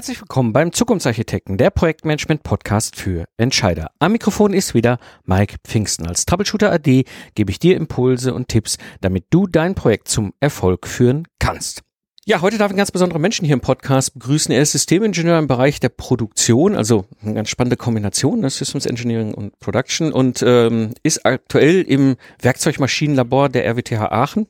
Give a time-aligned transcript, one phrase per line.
[0.00, 3.90] Herzlich willkommen beim Zukunftsarchitekten, der Projektmanagement-Podcast für Entscheider.
[3.98, 6.06] Am Mikrofon ist wieder Mike Pfingsten.
[6.06, 7.04] Als Troubleshooter AD
[7.34, 11.82] gebe ich dir Impulse und Tipps, damit du dein Projekt zum Erfolg führen kannst.
[12.24, 14.54] Ja, heute darf ich ganz besondere Menschen hier im Podcast begrüßen.
[14.54, 18.48] Er ist Systemingenieur im Bereich der Produktion, also eine ganz spannende Kombination, ne?
[18.48, 24.46] Systems Engineering und Production und ähm, ist aktuell im Werkzeugmaschinenlabor der RWTH Aachen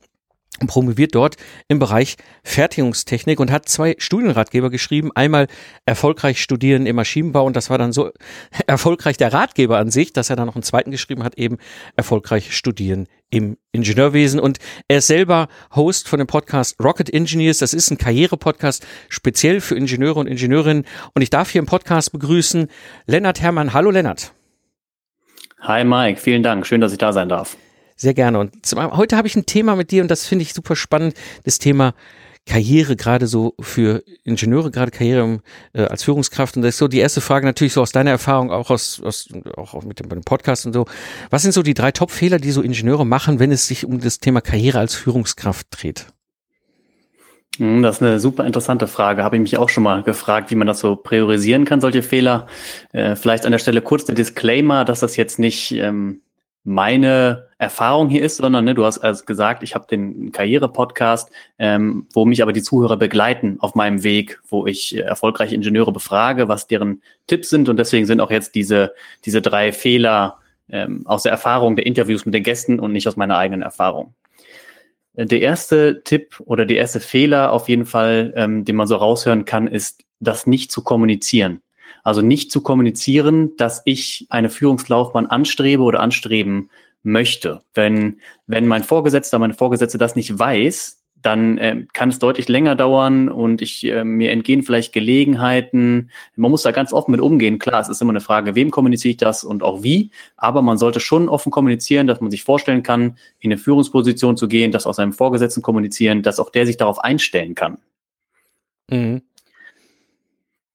[0.67, 1.37] promoviert dort
[1.69, 5.11] im Bereich Fertigungstechnik und hat zwei Studienratgeber geschrieben.
[5.15, 5.47] Einmal
[5.87, 8.11] erfolgreich studieren im Maschinenbau und das war dann so
[8.67, 11.59] erfolgreich der Ratgeber an sich, dass er dann noch einen zweiten geschrieben hat, eben
[11.97, 17.59] erfolgreich studieren im Ingenieurwesen und er ist selber Host von dem Podcast Rocket Engineers.
[17.59, 22.13] Das ist ein Karriere-Podcast speziell für Ingenieure und Ingenieurinnen und ich darf hier im Podcast
[22.13, 22.69] begrüßen
[23.07, 23.73] Lennart Hermann.
[23.73, 24.33] Hallo Lennart.
[25.61, 26.67] Hi Mike, vielen Dank.
[26.67, 27.57] Schön, dass ich da sein darf.
[28.01, 28.39] Sehr gerne.
[28.39, 31.15] Und zum, heute habe ich ein Thema mit dir und das finde ich super spannend.
[31.45, 31.93] Das Thema
[32.47, 35.41] Karriere, gerade so für Ingenieure, gerade Karriere
[35.75, 36.57] äh, als Führungskraft.
[36.57, 39.29] Und das ist so die erste Frage natürlich so aus deiner Erfahrung, auch aus, aus
[39.55, 40.87] auch mit dem, dem Podcast und so.
[41.29, 44.19] Was sind so die drei Top-Fehler, die so Ingenieure machen, wenn es sich um das
[44.19, 46.07] Thema Karriere als Führungskraft dreht?
[47.59, 49.25] Hm, das ist eine super interessante Frage.
[49.25, 52.47] Habe ich mich auch schon mal gefragt, wie man das so priorisieren kann, solche Fehler.
[52.93, 56.23] Äh, vielleicht an der Stelle kurz der Disclaimer, dass das jetzt nicht ähm,
[56.65, 62.07] meine Erfahrung hier ist, sondern ne, du hast also gesagt, ich habe den Karriere-Podcast, ähm,
[62.13, 66.49] wo mich aber die Zuhörer begleiten auf meinem Weg, wo ich äh, erfolgreiche Ingenieure befrage,
[66.49, 68.95] was deren Tipps sind und deswegen sind auch jetzt diese,
[69.25, 70.39] diese drei Fehler
[70.71, 74.15] ähm, aus der Erfahrung der Interviews mit den Gästen und nicht aus meiner eigenen Erfahrung.
[75.15, 78.97] Äh, der erste Tipp oder der erste Fehler auf jeden Fall, ähm, den man so
[78.97, 81.63] raushören kann, ist, das nicht zu kommunizieren.
[82.03, 86.71] Also nicht zu kommunizieren, dass ich eine Führungslaufbahn anstrebe oder anstreben
[87.03, 87.63] möchte.
[87.75, 92.77] Wenn, wenn mein Vorgesetzter, meine Vorgesetzte das nicht weiß, dann äh, kann es deutlich länger
[92.77, 96.11] dauern und ich äh, mir entgehen vielleicht Gelegenheiten.
[96.35, 97.59] Man muss da ganz offen mit umgehen.
[97.59, 100.11] Klar, es ist immer eine Frage, wem kommuniziere ich das und auch wie.
[100.37, 104.49] Aber man sollte schon offen kommunizieren, dass man sich vorstellen kann, in eine Führungsposition zu
[104.49, 107.79] gehen, das aus seinem Vorgesetzten kommunizieren, dass auch der sich darauf einstellen kann.
[108.91, 109.23] Mhm.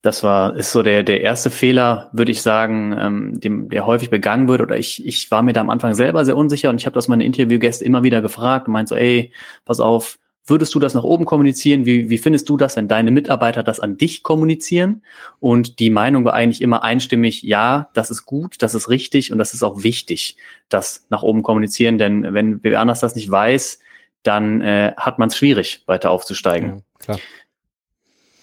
[0.06, 4.12] Das war, ist so der, der erste Fehler, würde ich sagen, ähm, dem, der häufig
[4.12, 4.62] begangen wird.
[4.62, 7.08] Oder ich, ich war mir da am Anfang selber sehr unsicher und ich habe das
[7.08, 9.32] meine Interviewgäste immer wieder gefragt und meinte so, ey,
[9.66, 11.88] pass auf, würdest du das nach oben kommunizieren?
[11.88, 15.02] Wie, wie findest du das, wenn deine Mitarbeiter das an dich kommunizieren?
[15.40, 19.40] Und die Meinung war eigentlich immer einstimmig, ja, das ist gut, das ist richtig und
[19.40, 20.38] das ist auch wichtig,
[20.70, 21.98] das nach oben kommunizieren.
[21.98, 23.80] Denn wenn wer anders das nicht weiß,
[24.22, 26.70] dann äh, hat man es schwierig, weiter aufzusteigen.
[26.70, 27.20] Ja, klar.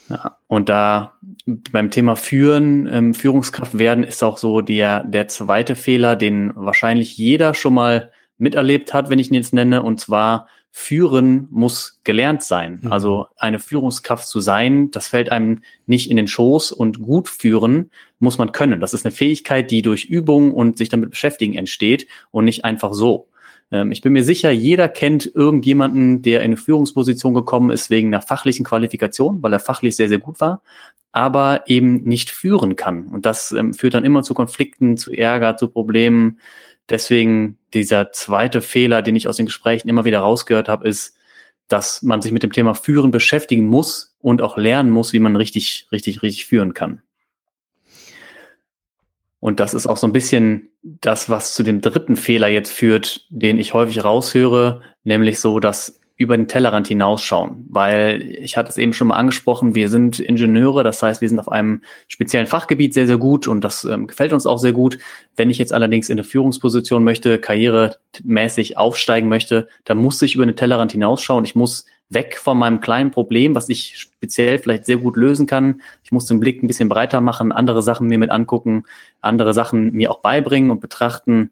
[0.08, 1.14] Ja, und da
[1.46, 7.16] beim Thema Führen, ähm, Führungskraft werden, ist auch so der, der zweite Fehler, den wahrscheinlich
[7.16, 12.42] jeder schon mal miterlebt hat, wenn ich ihn jetzt nenne, und zwar Führen muss gelernt
[12.42, 12.80] sein.
[12.82, 12.92] Mhm.
[12.92, 17.91] Also eine Führungskraft zu sein, das fällt einem nicht in den Schoß und gut führen
[18.18, 18.80] muss man können.
[18.80, 22.94] Das ist eine Fähigkeit, die durch Übung und sich damit beschäftigen entsteht und nicht einfach
[22.94, 23.28] so.
[23.72, 28.09] Ähm, ich bin mir sicher, jeder kennt irgendjemanden, der in eine Führungsposition gekommen ist wegen
[28.09, 30.62] einer fachlichen Qualifikation, weil er fachlich sehr, sehr gut war,
[31.10, 33.06] aber eben nicht führen kann.
[33.09, 36.38] Und das ähm, führt dann immer zu Konflikten, zu Ärger, zu Problemen.
[36.88, 41.16] Deswegen dieser zweite Fehler, den ich aus den Gesprächen immer wieder rausgehört habe, ist,
[41.69, 45.37] dass man sich mit dem Thema Führen beschäftigen muss und auch lernen muss, wie man
[45.37, 47.03] richtig, richtig, richtig führen kann.
[49.42, 53.26] Und das ist auch so ein bisschen das, was zu dem dritten Fehler jetzt führt,
[53.28, 57.66] den ich häufig raushöre, nämlich so, dass über den Tellerrand hinausschauen.
[57.69, 61.41] Weil ich hatte es eben schon mal angesprochen, wir sind Ingenieure, das heißt, wir sind
[61.41, 64.98] auf einem speziellen Fachgebiet sehr, sehr gut und das ähm, gefällt uns auch sehr gut.
[65.34, 70.47] Wenn ich jetzt allerdings in eine Führungsposition möchte, karrieremäßig aufsteigen möchte, dann muss ich über
[70.47, 71.44] den Tellerrand hinausschauen.
[71.44, 75.82] Ich muss weg von meinem kleinen Problem, was ich speziell vielleicht sehr gut lösen kann.
[76.03, 78.84] Ich muss den Blick ein bisschen breiter machen, andere Sachen mir mit angucken,
[79.20, 81.50] andere Sachen mir auch beibringen und betrachten.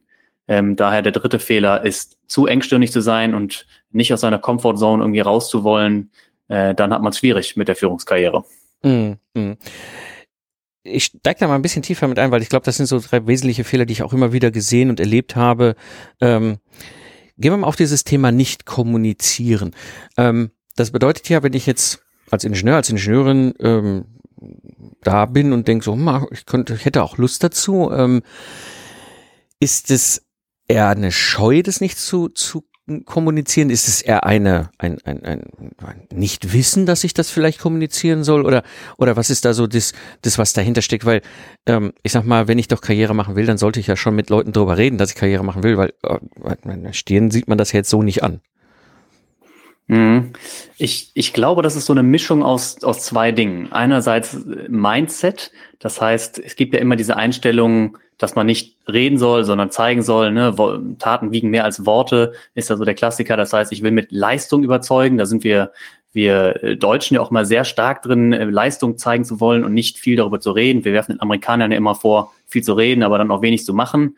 [0.48, 5.02] Ähm, daher der dritte Fehler ist, zu engstirnig zu sein und nicht aus seiner Comfortzone
[5.02, 6.10] irgendwie rauszuwollen.
[6.48, 8.44] Äh, dann hat man es schwierig mit der Führungskarriere.
[8.82, 9.52] Mm, mm.
[10.82, 12.98] Ich steige da mal ein bisschen tiefer mit ein, weil ich glaube, das sind so
[12.98, 15.76] drei wesentliche Fehler, die ich auch immer wieder gesehen und erlebt habe.
[16.20, 16.58] Ähm,
[17.40, 19.74] Gehen wir mal auf dieses Thema nicht kommunizieren.
[20.16, 24.04] Ähm, das bedeutet ja, wenn ich jetzt als Ingenieur, als Ingenieurin ähm,
[25.02, 28.22] da bin und denke so, hm, ich könnte, ich hätte auch Lust dazu, ähm,
[29.58, 30.26] ist es
[30.68, 32.64] eher eine Scheu, das nicht zu, zu
[33.04, 33.70] kommunizieren?
[33.70, 35.42] Ist es eher eine, ein, ein, ein,
[35.78, 38.44] ein Nicht-Wissen, dass ich das vielleicht kommunizieren soll?
[38.44, 38.62] Oder,
[38.98, 39.92] oder was ist da so das,
[40.22, 41.04] das was dahinter steckt?
[41.04, 41.22] Weil,
[41.66, 44.14] ähm, ich sag mal, wenn ich doch Karriere machen will, dann sollte ich ja schon
[44.14, 47.72] mit Leuten drüber reden, dass ich Karriere machen will, weil äh, Stirn sieht man das
[47.72, 48.40] jetzt so nicht an.
[49.90, 50.34] Mhm.
[50.78, 53.72] Ich, ich glaube, das ist so eine Mischung aus, aus zwei Dingen.
[53.72, 54.38] Einerseits
[54.68, 55.50] Mindset,
[55.80, 60.02] das heißt, es gibt ja immer diese Einstellung, dass man nicht reden soll, sondern zeigen
[60.02, 60.30] soll.
[60.30, 60.54] Ne?
[61.00, 63.36] Taten wiegen mehr als Worte, ist ja so der Klassiker.
[63.36, 65.18] Das heißt, ich will mit Leistung überzeugen.
[65.18, 65.72] Da sind wir,
[66.12, 70.14] wir Deutschen ja auch mal sehr stark drin, Leistung zeigen zu wollen und nicht viel
[70.14, 70.84] darüber zu reden.
[70.84, 73.74] Wir werfen den Amerikanern ja immer vor, viel zu reden, aber dann auch wenig zu
[73.74, 74.16] machen.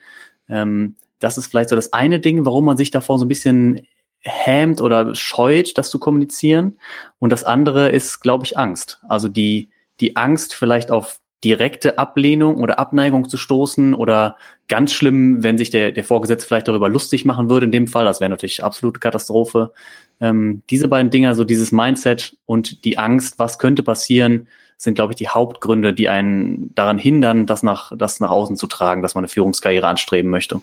[0.50, 3.86] Ähm, das ist vielleicht so das eine Ding, warum man sich davor so ein bisschen
[4.22, 6.78] hämt oder scheut, das zu kommunizieren.
[7.18, 9.00] Und das andere ist, glaube ich, Angst.
[9.08, 9.70] Also die,
[10.00, 14.36] die Angst vielleicht auf direkte Ablehnung oder Abneigung zu stoßen oder
[14.68, 18.04] ganz schlimm, wenn sich der, der Vorgesetzte vielleicht darüber lustig machen würde in dem Fall.
[18.04, 19.72] Das wäre natürlich absolute Katastrophe.
[20.20, 24.46] Ähm, diese beiden Dinge, so dieses Mindset und die Angst, was könnte passieren,
[24.76, 28.66] sind, glaube ich, die Hauptgründe, die einen daran hindern, das nach, das nach außen zu
[28.66, 30.60] tragen, dass man eine Führungskarriere anstreben möchte.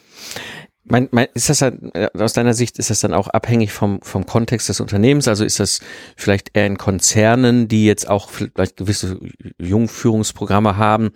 [0.86, 4.02] Mein, mein, ist das dann, äh, aus deiner Sicht, ist das dann auch abhängig vom,
[4.02, 5.28] vom Kontext des Unternehmens?
[5.28, 5.82] Also ist das
[6.16, 9.20] vielleicht eher in Konzernen, die jetzt auch vielleicht gewisse
[9.60, 11.12] Jungführungsprogramme haben,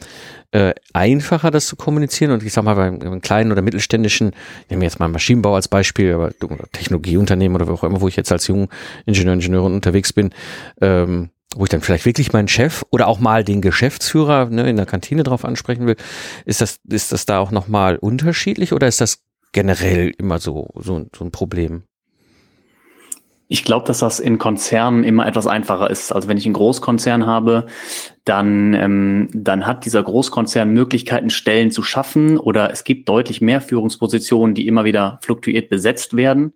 [0.51, 2.31] äh, einfacher das zu kommunizieren?
[2.31, 4.33] Und ich sag mal, beim, beim kleinen oder mittelständischen,
[4.63, 6.31] ich nehme jetzt mal Maschinenbau als Beispiel, aber
[6.73, 10.33] Technologieunternehmen oder wo auch immer, wo ich jetzt als Jungingenieur, Ingenieurin unterwegs bin,
[10.81, 14.75] ähm, wo ich dann vielleicht wirklich meinen Chef oder auch mal den Geschäftsführer ne, in
[14.75, 15.95] der Kantine drauf ansprechen will,
[16.45, 19.23] ist das, ist das da auch nochmal unterschiedlich oder ist das
[19.53, 21.83] generell immer so, so, so ein Problem?
[23.47, 26.11] Ich glaube, dass das in Konzernen immer etwas einfacher ist.
[26.11, 27.67] Also wenn ich einen Großkonzern habe,
[28.25, 33.61] dann, ähm, dann hat dieser Großkonzern Möglichkeiten, Stellen zu schaffen oder es gibt deutlich mehr
[33.61, 36.53] Führungspositionen, die immer wieder fluktuiert besetzt werden.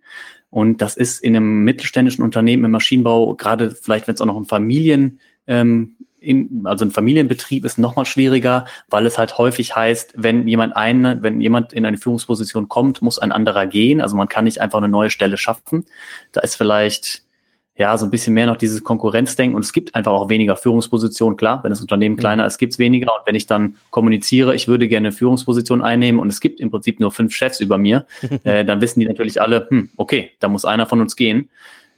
[0.50, 4.38] Und das ist in einem mittelständischen Unternehmen im Maschinenbau, gerade vielleicht, wenn es auch noch
[4.38, 10.14] ein Familien ähm, in, also ein Familienbetrieb ist nochmal schwieriger, weil es halt häufig heißt,
[10.16, 14.02] wenn jemand eine, wenn jemand in eine Führungsposition kommt, muss ein anderer gehen.
[14.02, 15.86] Also man kann nicht einfach eine neue Stelle schaffen.
[16.32, 17.24] Da ist vielleicht
[17.78, 21.38] ja so ein bisschen mehr noch dieses Konkurrenzdenken und es gibt einfach auch weniger Führungspositionen.
[21.38, 22.20] Klar, wenn das Unternehmen mhm.
[22.20, 23.14] kleiner ist, gibt es weniger.
[23.14, 26.72] Und wenn ich dann kommuniziere, ich würde gerne eine Führungsposition einnehmen und es gibt im
[26.72, 28.08] Prinzip nur fünf Chefs über mir,
[28.44, 31.50] äh, dann wissen die natürlich alle, hm, okay, da muss einer von uns gehen.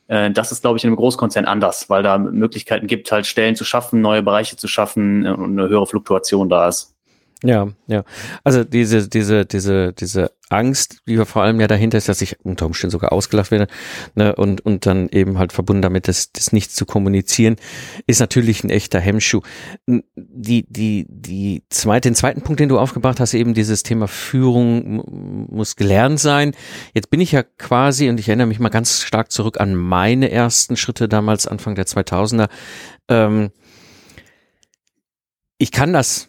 [0.09, 3.55] Äh, das ist, glaube ich, in einem Großkonzern anders, weil da Möglichkeiten gibt, halt Stellen
[3.55, 6.95] zu schaffen, neue Bereiche zu schaffen äh, und eine höhere Fluktuation da ist.
[7.43, 8.03] Ja, ja.
[8.43, 12.65] Also diese, diese, diese, diese Angst, die vor allem ja dahinter ist, dass ich unter
[12.65, 13.67] Umständen sogar ausgelacht werde,
[14.15, 17.55] ne, und, und dann eben halt verbunden damit, das, das nicht zu kommunizieren,
[18.07, 19.41] ist natürlich ein echter Hemmschuh.
[20.15, 25.47] Die, die, die zweite, den zweiten Punkt, den du aufgebracht hast, eben dieses Thema Führung
[25.49, 26.53] muss gelernt sein.
[26.93, 30.29] Jetzt bin ich ja quasi, und ich erinnere mich mal ganz stark zurück an meine
[30.29, 32.49] ersten Schritte damals, Anfang der 2000er,
[33.07, 33.51] ähm,
[35.57, 36.28] ich kann das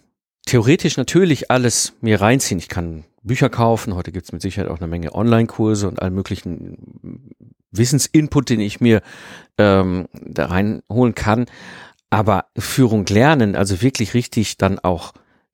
[0.50, 2.58] theoretisch natürlich alles mir reinziehen.
[2.58, 7.30] Ich kann Bücher kaufen, heute gibt's mit Sicherheit auch eine Menge Online-Kurse und allen möglichen
[7.70, 9.00] Wissensinput, den ich mir
[9.58, 11.46] ähm, da reinholen kann.
[12.10, 15.12] Aber Führung lernen, also wirklich richtig dann auch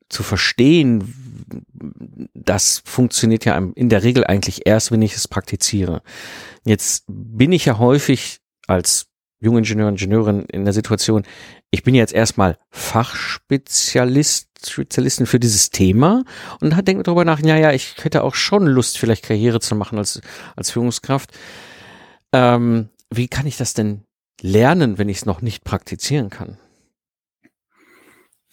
[0.08, 1.12] zu verstehen,
[2.32, 6.00] das funktioniert ja in der Regel eigentlich erst, wenn ich es praktiziere.
[6.64, 9.05] Jetzt bin ich ja häufig als
[9.40, 11.24] Jungingenieur, Ingenieurin in der Situation,
[11.70, 16.24] ich bin jetzt erstmal Fachspezialist, Spezialisten für dieses Thema
[16.60, 19.98] und denke darüber nach, ja, ja, ich hätte auch schon Lust, vielleicht Karriere zu machen
[19.98, 20.20] als,
[20.56, 21.30] als Führungskraft.
[22.32, 24.04] Ähm, wie kann ich das denn
[24.40, 26.58] lernen, wenn ich es noch nicht praktizieren kann?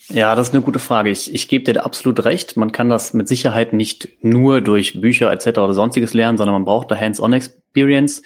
[0.09, 1.09] Ja, das ist eine gute Frage.
[1.09, 2.57] Ich, ich gebe dir absolut recht.
[2.57, 5.59] Man kann das mit Sicherheit nicht nur durch Bücher etc.
[5.59, 8.21] oder sonstiges lernen, sondern man braucht da Hands-on-Experience.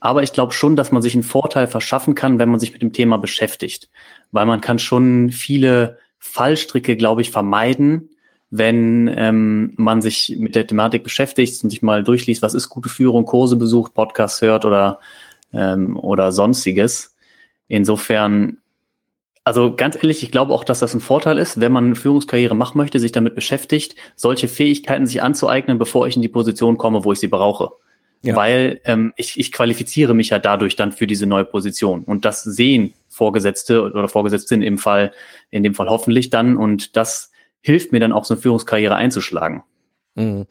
[0.00, 2.82] Aber ich glaube schon, dass man sich einen Vorteil verschaffen kann, wenn man sich mit
[2.82, 3.88] dem Thema beschäftigt.
[4.32, 8.10] Weil man kann schon viele Fallstricke, glaube ich, vermeiden,
[8.50, 12.88] wenn ähm, man sich mit der Thematik beschäftigt und sich mal durchliest, was ist gute
[12.88, 15.00] Führung, Kurse besucht, Podcasts hört oder,
[15.52, 17.16] ähm, oder sonstiges.
[17.68, 18.58] Insofern,
[19.42, 22.54] also ganz ehrlich, ich glaube auch, dass das ein Vorteil ist, wenn man eine Führungskarriere
[22.54, 27.04] machen möchte, sich damit beschäftigt, solche Fähigkeiten sich anzueignen, bevor ich in die Position komme,
[27.04, 27.72] wo ich sie brauche.
[28.22, 28.34] Ja.
[28.34, 32.02] Weil ähm, ich, ich qualifiziere mich ja dadurch dann für diese neue Position.
[32.02, 35.12] Und das sehen Vorgesetzte oder Vorgesetzten im Fall,
[35.50, 36.56] in dem Fall hoffentlich dann.
[36.56, 37.30] Und das
[37.60, 39.62] hilft mir dann auch so eine Führungskarriere einzuschlagen.
[40.16, 40.46] Mhm.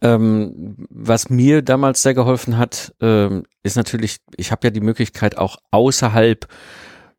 [0.00, 5.36] Ähm, was mir damals sehr geholfen hat, ähm, ist natürlich, ich habe ja die Möglichkeit
[5.36, 6.48] auch außerhalb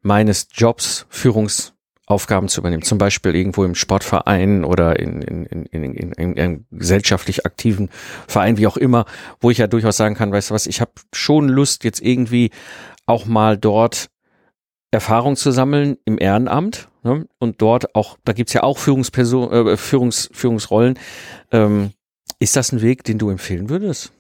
[0.02, 1.75] meines Jobs Führungs
[2.08, 6.40] Aufgaben zu übernehmen, zum Beispiel irgendwo im Sportverein oder in, in, in, in, in, in
[6.40, 7.90] einem gesellschaftlich aktiven
[8.28, 9.06] Verein, wie auch immer,
[9.40, 12.52] wo ich ja durchaus sagen kann, weißt du was, ich habe schon Lust, jetzt irgendwie
[13.08, 14.10] auch mal dort
[14.92, 17.28] Erfahrung zu sammeln im Ehrenamt ne?
[17.40, 21.00] und dort auch, da gibt's ja auch Führungsperson, äh, Führungs, Führungsrollen.
[21.52, 21.92] Ähm,
[22.40, 24.12] ist das ein Weg, den du empfehlen würdest?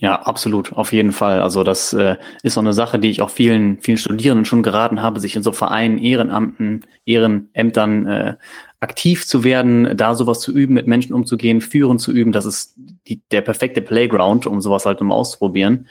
[0.00, 1.42] Ja, absolut, auf jeden Fall.
[1.42, 5.02] Also das äh, ist so eine Sache, die ich auch vielen, vielen Studierenden schon geraten
[5.02, 8.36] habe, sich in so Vereinen, Ehrenamten, Ehrenämtern äh,
[8.78, 12.30] aktiv zu werden, da sowas zu üben, mit Menschen umzugehen, führen zu üben.
[12.30, 12.74] Das ist
[13.08, 15.88] die, der perfekte Playground, um sowas halt mal auszuprobieren.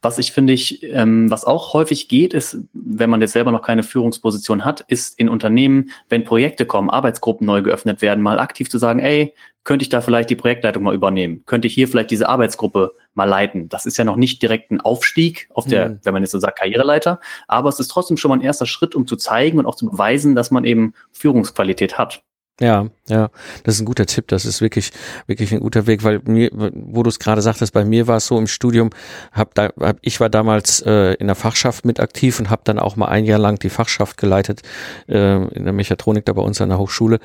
[0.00, 3.62] Was ich finde ich, ähm, was auch häufig geht, ist, wenn man jetzt selber noch
[3.62, 8.70] keine Führungsposition hat, ist in Unternehmen, wenn Projekte kommen, Arbeitsgruppen neu geöffnet werden, mal aktiv
[8.70, 11.44] zu sagen, ey, könnte ich da vielleicht die Projektleitung mal übernehmen?
[11.46, 13.68] Könnte ich hier vielleicht diese Arbeitsgruppe mal leiten?
[13.68, 15.98] Das ist ja noch nicht direkt ein Aufstieg auf der, mhm.
[16.02, 18.94] wenn man jetzt so sagt, Karriereleiter, aber es ist trotzdem schon mal ein erster Schritt,
[18.94, 22.22] um zu zeigen und auch zu beweisen, dass man eben Führungsqualität hat.
[22.62, 23.30] Ja, ja,
[23.64, 24.28] das ist ein guter Tipp.
[24.28, 24.92] Das ist wirklich,
[25.26, 28.28] wirklich ein guter Weg, weil mir, wo du es gerade sagtest, bei mir war es
[28.28, 28.90] so im Studium,
[29.32, 32.78] hab da, hab, ich war damals äh, in der Fachschaft mit aktiv und habe dann
[32.78, 34.62] auch mal ein Jahr lang die Fachschaft geleitet
[35.08, 37.18] äh, in der Mechatronik da bei uns an der Hochschule.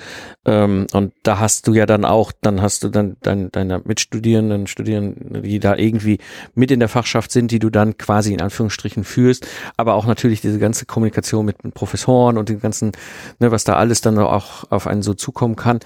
[0.46, 4.66] Ähm, und da hast du ja dann auch, dann hast du dann dein, deine Mitstudierenden,
[4.66, 6.18] Studierenden, die da irgendwie
[6.56, 9.46] mit in der Fachschaft sind, die du dann quasi in Anführungsstrichen führst,
[9.78, 12.94] aber auch natürlich diese ganze Kommunikation mit, mit Professoren und den ganzen,
[13.38, 15.80] ne, was da alles dann auch auf einen so zukommen kann.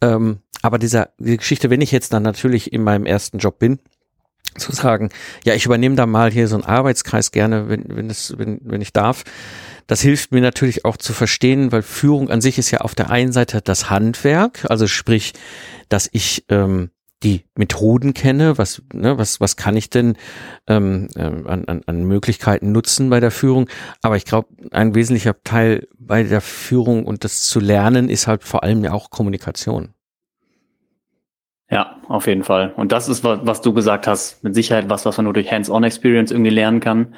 [0.00, 3.78] Ähm, aber dieser, die Geschichte, wenn ich jetzt dann natürlich in meinem ersten Job bin,
[4.56, 5.10] zu sagen,
[5.44, 8.80] ja, ich übernehme da mal hier so einen Arbeitskreis gerne, wenn, wenn, es, wenn, wenn
[8.80, 9.22] ich darf.
[9.86, 13.10] Das hilft mir natürlich auch zu verstehen, weil Führung an sich ist ja auf der
[13.10, 15.32] einen Seite das Handwerk, also sprich,
[15.88, 16.90] dass ich ähm,
[17.22, 20.16] die Methoden kenne, was, ne, was, was kann ich denn
[20.66, 23.68] ähm, äh, an, an, an Möglichkeiten nutzen bei der Führung.
[24.02, 28.44] Aber ich glaube, ein wesentlicher Teil bei der Führung und das zu lernen ist halt
[28.44, 29.94] vor allem ja auch Kommunikation.
[31.70, 32.72] Ja, auf jeden Fall.
[32.76, 35.52] Und das ist, was, was du gesagt hast, mit Sicherheit was, was man nur durch
[35.52, 37.14] Hands-on-Experience irgendwie lernen kann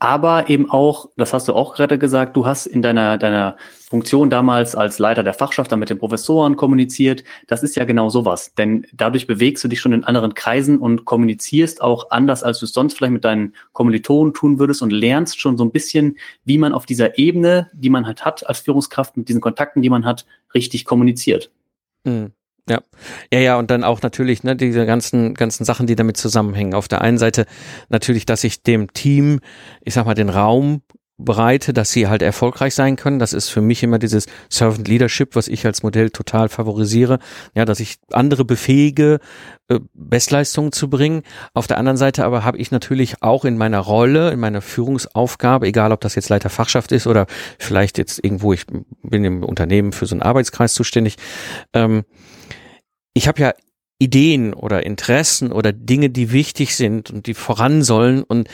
[0.00, 3.56] aber eben auch, das hast du auch gerade gesagt, du hast in deiner, deiner
[3.90, 7.22] Funktion damals als Leiter der Fachschaft dann mit den Professoren kommuniziert.
[7.48, 11.04] Das ist ja genau sowas, denn dadurch bewegst du dich schon in anderen Kreisen und
[11.04, 15.38] kommunizierst auch anders, als du es sonst vielleicht mit deinen Kommilitonen tun würdest und lernst
[15.38, 16.16] schon so ein bisschen,
[16.46, 19.90] wie man auf dieser Ebene, die man halt hat als Führungskraft, mit diesen Kontakten, die
[19.90, 21.50] man hat, richtig kommuniziert.
[22.04, 22.32] Mhm.
[22.68, 22.80] Ja,
[23.32, 26.74] ja, ja, und dann auch natürlich ne, diese ganzen ganzen Sachen, die damit zusammenhängen.
[26.74, 27.46] Auf der einen Seite
[27.88, 29.40] natürlich, dass ich dem Team,
[29.82, 30.82] ich sag mal, den Raum
[31.24, 33.18] bereite, dass sie halt erfolgreich sein können.
[33.18, 37.18] Das ist für mich immer dieses Servant Leadership, was ich als Modell total favorisiere.
[37.54, 39.20] Ja, dass ich andere befähige,
[39.68, 41.22] äh, Bestleistungen zu bringen.
[41.54, 45.66] Auf der anderen Seite aber habe ich natürlich auch in meiner Rolle, in meiner Führungsaufgabe,
[45.66, 47.26] egal ob das jetzt Leiter Fachschaft ist oder
[47.58, 48.66] vielleicht jetzt irgendwo, ich
[49.02, 51.16] bin im Unternehmen für so einen Arbeitskreis zuständig,
[51.74, 52.04] ähm,
[53.14, 53.54] ich habe ja
[53.98, 58.22] Ideen oder Interessen oder Dinge, die wichtig sind und die voran sollen.
[58.22, 58.48] Und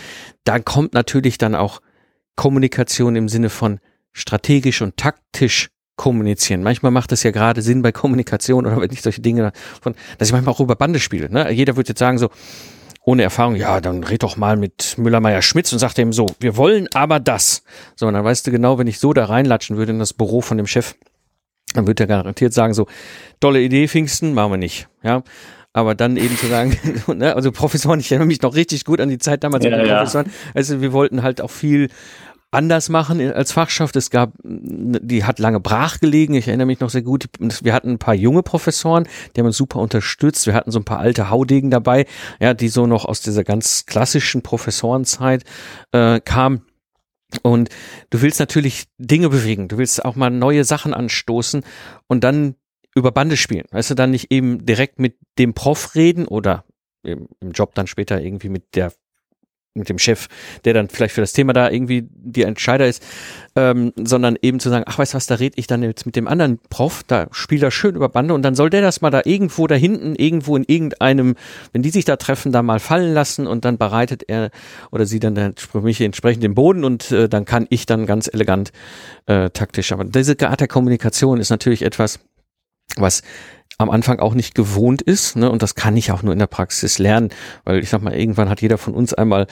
[0.45, 1.81] da kommt natürlich dann auch
[2.35, 3.79] Kommunikation im Sinne von
[4.13, 6.63] strategisch und taktisch kommunizieren.
[6.63, 10.29] Manchmal macht es ja gerade Sinn bei Kommunikation oder wenn ich solche Dinge von, dass
[10.29, 11.31] ich manchmal auch über Bande spiele.
[11.31, 11.51] Ne?
[11.53, 12.29] Jeder würde jetzt sagen so,
[13.05, 16.89] ohne Erfahrung, ja, dann red doch mal mit Müller-Meyer-Schmitz und sag dem so, wir wollen
[16.93, 17.63] aber das.
[17.95, 20.41] So, und dann weißt du genau, wenn ich so da reinlatschen würde in das Büro
[20.41, 20.97] von dem Chef,
[21.75, 22.87] dann wird er garantiert sagen so,
[23.41, 24.89] tolle Idee, Pfingsten, machen wir nicht.
[25.03, 25.23] Ja,
[25.73, 26.77] aber dann eben zu sagen,
[27.15, 29.81] ne, also Professoren, ich erinnere mich noch richtig gut an die Zeit damals ja, mit
[29.81, 29.99] den ja.
[29.99, 30.33] Professoren.
[30.55, 31.89] Also wir wollten halt auch viel
[32.51, 33.97] anders machen als Fachschaft.
[33.97, 36.35] Es gab, die hat lange brach gelegen.
[36.35, 37.27] Ich erinnere mich noch sehr gut.
[37.39, 40.47] Wir hatten ein paar junge Professoren, die haben uns super unterstützt.
[40.47, 42.07] Wir hatten so ein paar alte Haudegen dabei,
[42.41, 45.45] ja, die so noch aus dieser ganz klassischen Professorenzeit
[45.93, 46.63] äh, kamen
[47.43, 47.69] und
[48.11, 51.65] du willst natürlich Dinge bewegen, du willst auch mal neue Sachen anstoßen
[52.07, 52.55] und dann
[52.95, 53.67] über Bande spielen.
[53.71, 56.65] Weißt du, dann nicht eben direkt mit dem Prof reden oder
[57.03, 58.93] im Job dann später irgendwie mit der
[59.77, 60.29] mit dem Chef,
[60.65, 63.03] der dann vielleicht für das Thema da irgendwie die Entscheider ist,
[63.55, 66.17] ähm, sondern eben zu sagen, ach weißt du was, da rede ich dann jetzt mit
[66.17, 69.11] dem anderen Prof, da spielt er schön über Bande und dann soll der das mal
[69.11, 71.37] da irgendwo da hinten, irgendwo in irgendeinem,
[71.73, 74.51] wenn die sich da treffen, da mal fallen lassen und dann bereitet er
[74.91, 78.73] oder sie dann mich entsprechend den Boden und äh, dann kann ich dann ganz elegant
[79.27, 79.93] äh, taktisch.
[79.93, 82.21] Aber diese Art der Kommunikation ist natürlich etwas,
[82.97, 83.23] was
[83.79, 85.37] am Anfang auch nicht gewohnt ist.
[85.37, 85.51] Ne?
[85.51, 87.31] Und das kann ich auch nur in der Praxis lernen,
[87.65, 89.47] weil ich sag mal, irgendwann hat jeder von uns einmal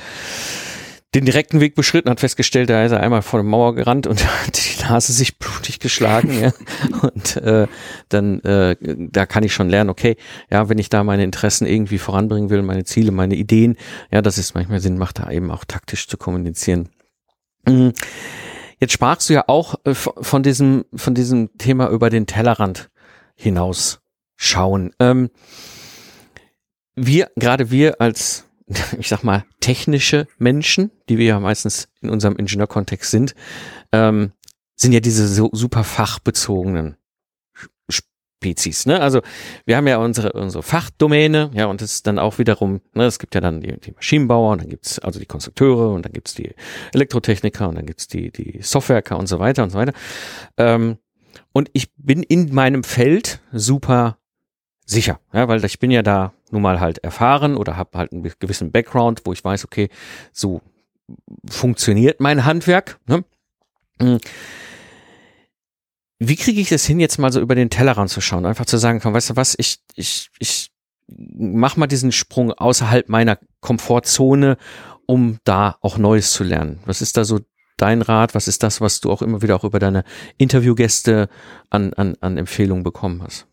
[1.14, 4.24] den direkten Weg beschritten, hat festgestellt, da ist er einmal vor der Mauer gerannt und
[4.46, 6.40] hat die Nase sich blutig geschlagen.
[6.40, 6.52] ja.
[7.02, 7.68] Und äh,
[8.08, 10.16] dann, äh, da kann ich schon lernen, okay,
[10.50, 13.76] ja, wenn ich da meine Interessen irgendwie voranbringen will, meine Ziele, meine Ideen,
[14.10, 16.88] ja, dass es manchmal Sinn macht, da eben auch taktisch zu kommunizieren.
[17.66, 17.92] Mhm.
[18.80, 22.90] Jetzt sprachst du ja auch äh, von diesem, von diesem Thema über den Tellerrand
[23.36, 24.00] hinaus
[24.36, 24.92] schauen.
[24.98, 25.30] Ähm,
[26.94, 28.46] wir, gerade wir als,
[28.98, 33.34] ich sag mal, technische Menschen, die wir ja meistens in unserem Ingenieurkontext sind,
[33.92, 34.32] ähm,
[34.76, 36.96] sind ja diese so super fachbezogenen
[38.44, 38.84] Spezies.
[38.84, 39.00] Ne?
[39.00, 39.22] Also
[39.64, 43.18] wir haben ja unsere, unsere Fachdomäne, ja, und es ist dann auch wiederum, ne, es
[43.18, 46.34] gibt ja dann die, die Maschinenbauer und dann gibt's also die Konstrukteure und dann gibt's
[46.34, 46.54] die
[46.92, 49.94] Elektrotechniker und dann gibt's die, die Softwareker und so weiter und so weiter.
[50.58, 50.98] Ähm,
[51.52, 54.18] und ich bin in meinem Feld super
[54.84, 58.22] sicher, ja, weil ich bin ja da nun mal halt erfahren oder habe halt einen
[58.38, 59.88] gewissen Background, wo ich weiß, okay,
[60.32, 60.60] so
[61.48, 62.98] funktioniert mein Handwerk.
[63.06, 63.24] Ne?
[64.00, 64.18] Hm.
[66.18, 68.78] Wie kriege ich es hin, jetzt mal so über den Tellerrand zu schauen, einfach zu
[68.78, 70.70] sagen, komm, weißt du was, ich, ich, ich
[71.08, 74.56] mach mal diesen Sprung außerhalb meiner Komfortzone,
[75.06, 76.80] um da auch Neues zu lernen.
[76.86, 77.40] Was ist da so
[77.76, 78.34] dein Rat?
[78.34, 80.04] Was ist das, was du auch immer wieder auch über deine
[80.38, 81.28] Interviewgäste
[81.68, 83.46] an, an, an Empfehlungen bekommen hast?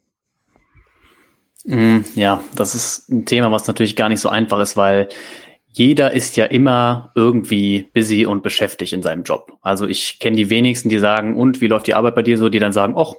[1.64, 5.10] Mm, ja, das ist ein Thema, was natürlich gar nicht so einfach ist, weil
[5.74, 9.58] jeder ist ja immer irgendwie busy und beschäftigt in seinem Job.
[9.62, 12.50] Also ich kenne die wenigsten, die sagen, und wie läuft die Arbeit bei dir so,
[12.50, 13.14] die dann sagen, ach,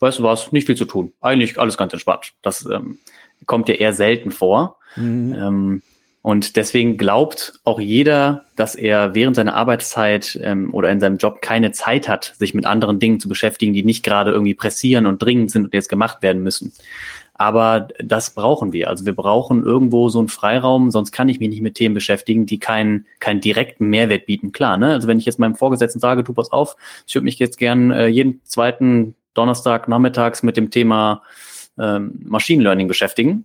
[0.00, 1.12] weißt du was, nicht viel zu tun.
[1.20, 2.32] Eigentlich alles ganz entspannt.
[2.42, 2.98] Das ähm,
[3.46, 4.76] kommt ja eher selten vor.
[4.96, 5.34] Mhm.
[5.34, 5.82] Ähm,
[6.20, 11.42] und deswegen glaubt auch jeder, dass er während seiner Arbeitszeit ähm, oder in seinem Job
[11.42, 15.22] keine Zeit hat, sich mit anderen Dingen zu beschäftigen, die nicht gerade irgendwie pressieren und
[15.22, 16.72] dringend sind und jetzt gemacht werden müssen.
[17.36, 18.88] Aber das brauchen wir.
[18.88, 22.46] Also wir brauchen irgendwo so einen Freiraum, sonst kann ich mich nicht mit Themen beschäftigen,
[22.46, 24.52] die keinen, keinen direkten Mehrwert bieten.
[24.52, 24.92] Klar, ne?
[24.92, 26.76] Also wenn ich jetzt meinem Vorgesetzten sage, du pass auf,
[27.06, 31.22] ich würde mich jetzt gern äh, jeden zweiten Donnerstag nachmittags mit dem Thema
[31.76, 33.44] ähm, Machine Learning beschäftigen,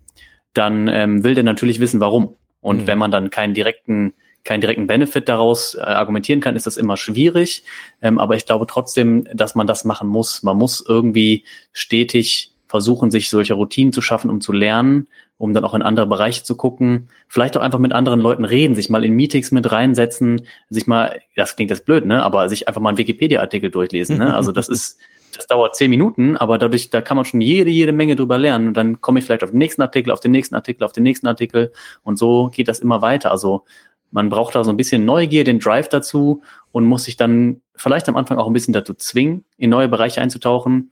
[0.54, 2.36] dann ähm, will der natürlich wissen, warum.
[2.62, 2.88] Und mhm.
[2.88, 6.98] wenn man dann keinen direkten keinen direkten Benefit daraus äh, argumentieren kann, ist das immer
[6.98, 7.64] schwierig.
[8.02, 10.44] Ähm, aber ich glaube trotzdem, dass man das machen muss.
[10.44, 11.44] Man muss irgendwie
[11.74, 15.08] stetig versuchen, sich solche Routinen zu schaffen, um zu lernen,
[15.40, 18.76] um dann auch in andere Bereiche zu gucken, vielleicht auch einfach mit anderen Leuten reden,
[18.76, 22.68] sich mal in Meetings mit reinsetzen, sich mal, das klingt jetzt blöd, ne, aber sich
[22.68, 25.00] einfach mal einen Wikipedia-Artikel durchlesen, ne, also das ist,
[25.36, 28.70] das dauert zehn Minuten, aber dadurch, da kann man schon jede, jede Menge drüber lernen
[28.70, 31.04] und dann komme ich vielleicht auf den nächsten Artikel, auf den nächsten Artikel, auf den
[31.04, 31.72] nächsten Artikel
[32.04, 33.66] und so geht das immer weiter, also
[34.12, 38.10] man braucht da so ein bisschen Neugier, den Drive dazu und muss sich dann vielleicht
[38.10, 40.92] am Anfang auch ein bisschen dazu zwingen, in neue Bereiche einzutauchen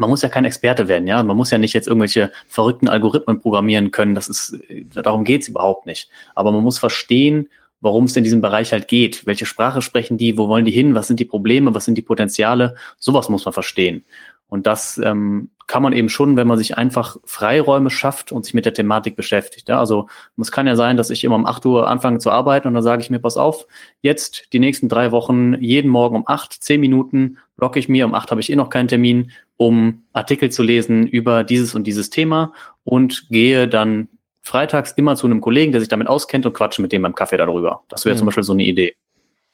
[0.00, 1.22] man muss ja kein Experte werden, ja.
[1.22, 4.14] Man muss ja nicht jetzt irgendwelche verrückten Algorithmen programmieren können.
[4.14, 4.58] Das ist,
[4.94, 6.08] darum geht's überhaupt nicht.
[6.34, 7.50] Aber man muss verstehen,
[7.82, 9.26] warum es in diesem Bereich halt geht.
[9.26, 10.38] Welche Sprache sprechen die?
[10.38, 10.94] Wo wollen die hin?
[10.94, 11.74] Was sind die Probleme?
[11.74, 12.76] Was sind die Potenziale?
[12.98, 14.02] Sowas muss man verstehen.
[14.50, 18.54] Und das ähm, kann man eben schon, wenn man sich einfach Freiräume schafft und sich
[18.54, 19.68] mit der Thematik beschäftigt.
[19.68, 22.66] Ja, also es kann ja sein, dass ich immer um 8 Uhr anfange zu arbeiten
[22.66, 23.68] und dann sage ich mir, pass auf,
[24.02, 28.14] jetzt die nächsten drei Wochen, jeden Morgen um 8, 10 Minuten blocke ich mir, um
[28.14, 32.10] 8 habe ich eh noch keinen Termin, um Artikel zu lesen über dieses und dieses
[32.10, 34.08] Thema und gehe dann
[34.42, 37.36] freitags immer zu einem Kollegen, der sich damit auskennt und quatsche mit dem beim Kaffee
[37.36, 37.84] darüber.
[37.88, 38.18] Das wäre mhm.
[38.18, 38.96] zum Beispiel so eine Idee.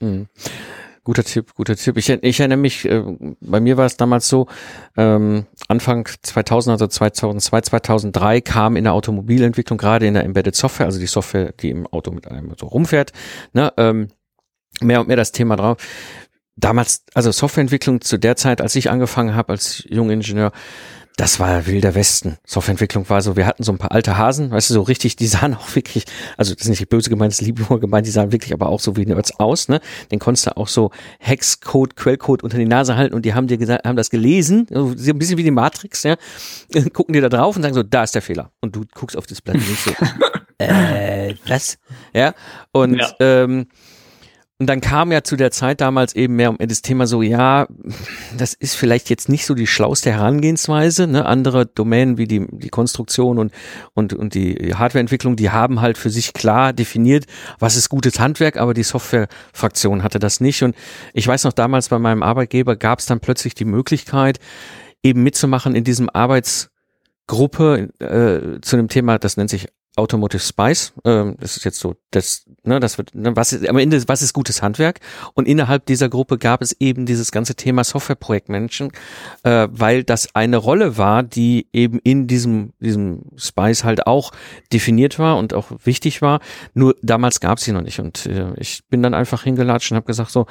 [0.00, 0.28] Mhm.
[1.06, 1.96] Guter Tipp, guter Tipp.
[1.98, 3.00] Ich, ich erinnere mich, äh,
[3.40, 4.48] bei mir war es damals so,
[4.96, 10.86] ähm, Anfang 2000, also 2002, 2003 kam in der Automobilentwicklung, gerade in der Embedded Software,
[10.86, 13.12] also die Software, die im Auto mit einem so rumfährt,
[13.52, 14.08] ne, ähm,
[14.80, 15.76] mehr und mehr das Thema drauf.
[16.56, 20.50] Damals, also Softwareentwicklung zu der Zeit, als ich angefangen habe als Jungingenieur,
[21.16, 22.36] das war wilder Westen.
[22.44, 25.26] Softwareentwicklung war so, wir hatten so ein paar alte Hasen, weißt du, so richtig, die
[25.26, 26.04] sahen auch wirklich,
[26.36, 28.80] also das ist nicht böse gemeint, das ist lieb gemeint, die sahen wirklich aber auch
[28.80, 29.80] so wie Nerds aus, ne?
[30.12, 33.56] Den konntest du auch so Hexcode, Quellcode unter die Nase halten und die haben dir
[33.56, 36.16] gesagt, haben das gelesen, so ein bisschen wie die Matrix, ja?
[36.92, 38.50] Gucken dir da drauf und sagen so, da ist der Fehler.
[38.60, 39.92] Und du guckst auf das Blatt und denkst so,
[40.58, 41.78] äh, was?
[42.12, 42.34] Ja?
[42.72, 43.14] Und ja.
[43.20, 43.68] ähm,
[44.58, 47.66] und dann kam ja zu der Zeit damals eben mehr um das Thema so, ja,
[48.38, 51.06] das ist vielleicht jetzt nicht so die schlauste Herangehensweise.
[51.06, 51.26] Ne?
[51.26, 53.52] Andere Domänen wie die, die Konstruktion und,
[53.92, 57.26] und, und die Hardwareentwicklung, die haben halt für sich klar definiert,
[57.58, 60.62] was ist gutes Handwerk, aber die Softwarefraktion hatte das nicht.
[60.62, 60.74] Und
[61.12, 64.38] ich weiß noch, damals bei meinem Arbeitgeber gab es dann plötzlich die Möglichkeit,
[65.02, 70.92] eben mitzumachen in diesem Arbeitsgruppe äh, zu einem Thema, das nennt sich Automotive Spice.
[71.04, 74.22] Ähm, das ist jetzt so, das, ne, das wird, ne, was ist, am Ende, was
[74.22, 75.00] ist gutes Handwerk?
[75.34, 78.92] Und innerhalb dieser Gruppe gab es eben dieses ganze Thema Softwareprojektmanagement,
[79.42, 84.32] äh, weil das eine Rolle war, die eben in diesem, diesem Spice halt auch
[84.72, 86.40] definiert war und auch wichtig war.
[86.74, 87.98] Nur damals gab es sie noch nicht.
[87.98, 90.46] Und äh, ich bin dann einfach hingelatscht und habe gesagt, so,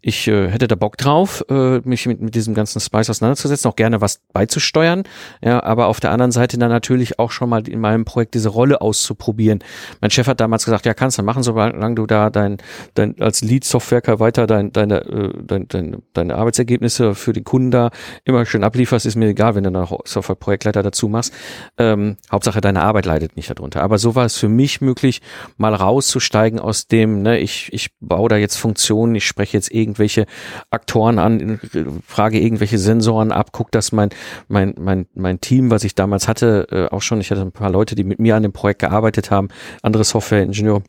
[0.00, 3.76] ich äh, hätte da Bock drauf, äh, mich mit, mit diesem ganzen Spice auseinanderzusetzen, auch
[3.76, 5.04] gerne was beizusteuern.
[5.42, 8.48] Ja, aber auf der anderen Seite dann natürlich auch schon mal in meinem Projekt diese
[8.48, 9.60] Rolle auszuprobieren.
[10.00, 12.58] Mein Chef hat damals gesagt, ja, kannst du machen, solange du da dein,
[12.94, 17.90] dein als Lead-Softwerker weiter dein, deine, äh, dein, dein, deine Arbeitsergebnisse für den Kunden da
[18.24, 21.32] immer schön ablieferst, ist mir egal, wenn du noch Software-Projektleiter dazu machst.
[21.78, 23.82] Ähm, Hauptsache deine Arbeit leidet nicht darunter.
[23.82, 25.22] Aber so war es für mich möglich,
[25.56, 30.26] mal rauszusteigen aus dem, ne, ich, ich baue da jetzt Funktionen, ich spreche jetzt irgendwelche
[30.70, 31.60] Aktoren an,
[32.06, 34.10] frage irgendwelche Sensoren ab, guck, dass mein,
[34.48, 37.70] mein, mein, mein Team, was ich damals hatte, äh, auch schon, ich hatte ein paar
[37.70, 39.48] Leute, die mit mir an dem Projekt gearbeitet haben,
[39.82, 40.82] andere Software-Ingenieure,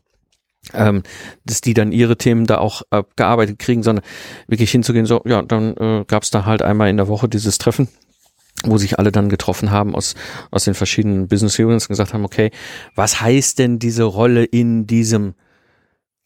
[0.74, 1.02] ähm,
[1.44, 4.04] dass die dann ihre Themen da auch äh, gearbeitet kriegen, sondern
[4.48, 7.58] wirklich hinzugehen, so, ja, dann äh, gab es da halt einmal in der Woche dieses
[7.58, 7.88] Treffen
[8.64, 10.14] wo sich alle dann getroffen haben aus,
[10.50, 12.50] aus den verschiedenen Business Units und gesagt haben, okay,
[12.94, 15.34] was heißt denn diese Rolle in diesem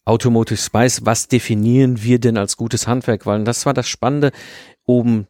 [0.05, 1.05] Automotive Spice?
[1.05, 3.25] Was definieren wir denn als gutes Handwerk?
[3.25, 4.31] Weil das war das Spannende.
[4.85, 5.27] Oben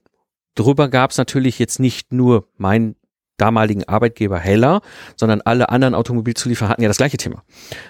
[0.56, 2.95] drüber gab es natürlich jetzt nicht nur mein
[3.38, 4.82] damaligen Arbeitgeber Heller,
[5.15, 7.43] sondern alle anderen Automobilzulieferer hatten ja das gleiche Thema.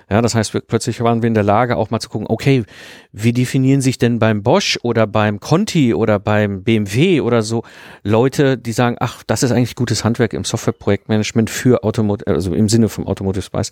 [0.09, 2.63] Ja, das heißt, wir, plötzlich waren wir in der Lage, auch mal zu gucken, okay,
[3.11, 7.63] wie definieren sich denn beim Bosch oder beim Conti oder beim BMW oder so
[8.03, 12.69] Leute, die sagen, ach, das ist eigentlich gutes Handwerk im Softwareprojektmanagement für Automotive, also im
[12.69, 13.71] Sinne vom Automotive Spice,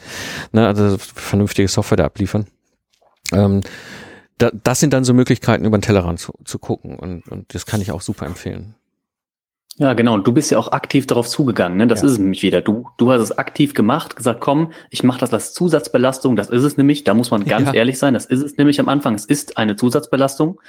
[0.51, 2.47] ne, also vernünftige Software da abliefern.
[3.31, 3.61] Ähm,
[4.37, 7.65] da, das sind dann so Möglichkeiten, über den Tellerrand zu, zu gucken und, und das
[7.65, 8.75] kann ich auch super empfehlen.
[9.77, 10.13] Ja, genau.
[10.13, 11.77] Und du bist ja auch aktiv darauf zugegangen.
[11.77, 11.87] Ne?
[11.87, 12.05] Das ja.
[12.05, 12.61] ist es nämlich wieder.
[12.61, 16.37] Du, du hast es aktiv gemacht, gesagt, komm, ich mache das als Zusatzbelastung.
[16.37, 17.03] Das ist es nämlich.
[17.03, 17.73] Da muss man ganz ja.
[17.73, 18.13] ehrlich sein.
[18.13, 19.15] Das ist es nämlich am Anfang.
[19.15, 20.61] Es ist eine Zusatzbelastung,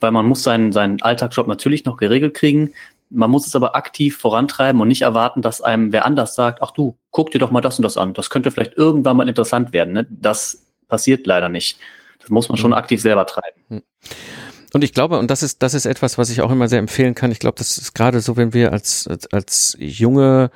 [0.00, 2.72] weil man muss seinen, seinen Alltagsjob natürlich noch geregelt kriegen.
[3.10, 6.70] Man muss es aber aktiv vorantreiben und nicht erwarten, dass einem wer anders sagt, ach
[6.70, 8.14] du, guck dir doch mal das und das an.
[8.14, 9.92] Das könnte vielleicht irgendwann mal interessant werden.
[9.92, 10.06] Ne?
[10.08, 11.78] Das passiert leider nicht.
[12.18, 12.78] Das muss man schon mhm.
[12.78, 13.82] aktiv selber treiben.
[14.74, 17.14] Und ich glaube, und das ist, das ist etwas, was ich auch immer sehr empfehlen
[17.14, 17.30] kann.
[17.30, 20.50] Ich glaube, das ist gerade so, wenn wir als, als, als junge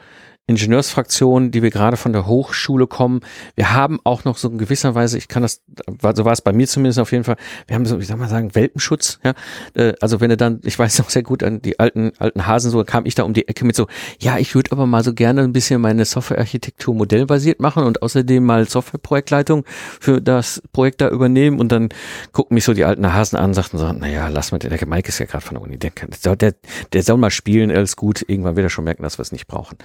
[0.49, 3.21] Ingenieursfraktion, die wir gerade von der Hochschule kommen.
[3.55, 6.53] Wir haben auch noch so in gewisser Weise, ich kann das, so war es bei
[6.55, 9.35] mir zumindest auf jeden Fall, wir haben so, ich sag mal sagen, Welpenschutz, ja.
[9.75, 12.71] Äh, also wenn du dann, ich weiß noch sehr gut an die alten, alten Hasen,
[12.71, 13.89] so kam ich da um die Ecke mit so,
[14.21, 18.43] ja, ich würde aber mal so gerne ein bisschen meine Softwarearchitektur modellbasiert machen und außerdem
[18.43, 19.67] mal Softwareprojektleitung
[20.01, 21.91] für das Projekt da übernehmen und dann
[22.33, 25.11] gucken mich so die alten Hasen an und sagten so, naja, lass mal, der Mike
[25.11, 25.93] ist ja gerade von der Uni, der,
[26.37, 26.55] der,
[26.95, 29.47] der soll mal spielen, alles gut, irgendwann wird er schon merken, dass wir es nicht
[29.47, 29.77] brauchen.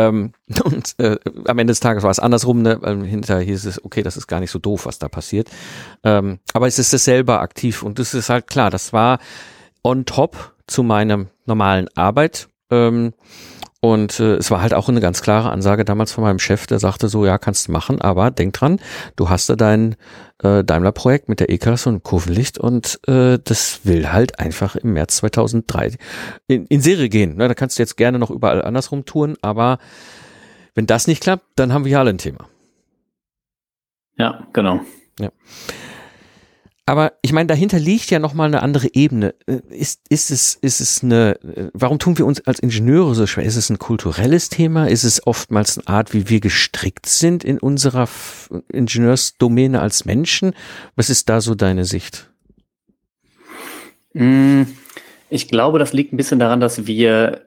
[0.00, 0.32] Ähm,
[0.64, 2.62] und äh, am Ende des Tages war es andersrum.
[2.62, 2.78] Ne?
[3.04, 5.50] Hinterher hieß es, okay, das ist gar nicht so doof, was da passiert.
[6.04, 9.18] Ähm, aber es ist es selber aktiv und das ist halt klar, das war
[9.82, 12.48] on top zu meiner normalen Arbeit.
[12.70, 13.12] Ähm,
[13.80, 16.78] und äh, es war halt auch eine ganz klare Ansage damals von meinem Chef, der
[16.78, 18.78] sagte so, ja, kannst du machen, aber denk dran,
[19.16, 19.96] du hast da dein
[20.42, 25.16] äh, Daimler-Projekt mit der E-Klasse und Kurvenlicht und äh, das will halt einfach im März
[25.16, 25.96] 2003
[26.46, 27.36] in, in Serie gehen.
[27.36, 27.48] Ne?
[27.48, 29.78] Da kannst du jetzt gerne noch überall andersrum touren, aber
[30.74, 32.48] wenn das nicht klappt, dann haben wir ja alle ein Thema.
[34.18, 34.80] Ja, genau.
[35.18, 35.30] Ja.
[36.90, 39.36] Aber ich meine, dahinter liegt ja nochmal eine andere Ebene.
[39.46, 43.28] Äh, ist, ist, es, ist es eine, äh, warum tun wir uns als Ingenieure so
[43.28, 43.44] schwer?
[43.44, 44.86] Ist es ein kulturelles Thema?
[44.88, 48.08] Ist es oftmals eine Art, wie wir gestrickt sind in unserer
[48.72, 50.52] Ingenieursdomäne als Menschen?
[50.96, 52.28] Was ist da so deine Sicht?
[54.14, 54.62] Mm,
[55.30, 57.42] ich glaube, das liegt ein bisschen daran, dass wir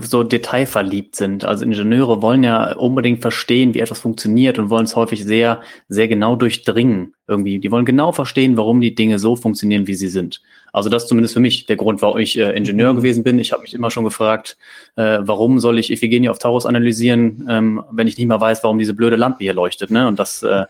[0.00, 1.44] so detailverliebt sind.
[1.44, 6.08] Also Ingenieure wollen ja unbedingt verstehen, wie etwas funktioniert und wollen es häufig sehr, sehr
[6.08, 7.14] genau durchdringen.
[7.26, 10.42] Irgendwie, die wollen genau verstehen, warum die Dinge so funktionieren, wie sie sind.
[10.72, 13.38] Also das ist zumindest für mich der Grund, warum ich äh, Ingenieur gewesen bin.
[13.38, 14.56] Ich habe mich immer schon gefragt,
[14.96, 18.78] äh, warum soll ich Iphigenie auf Taurus analysieren, ähm, wenn ich nicht mal weiß, warum
[18.78, 19.90] diese blöde Lampe hier leuchtet.
[19.90, 20.06] Ne?
[20.08, 20.66] Und das, äh,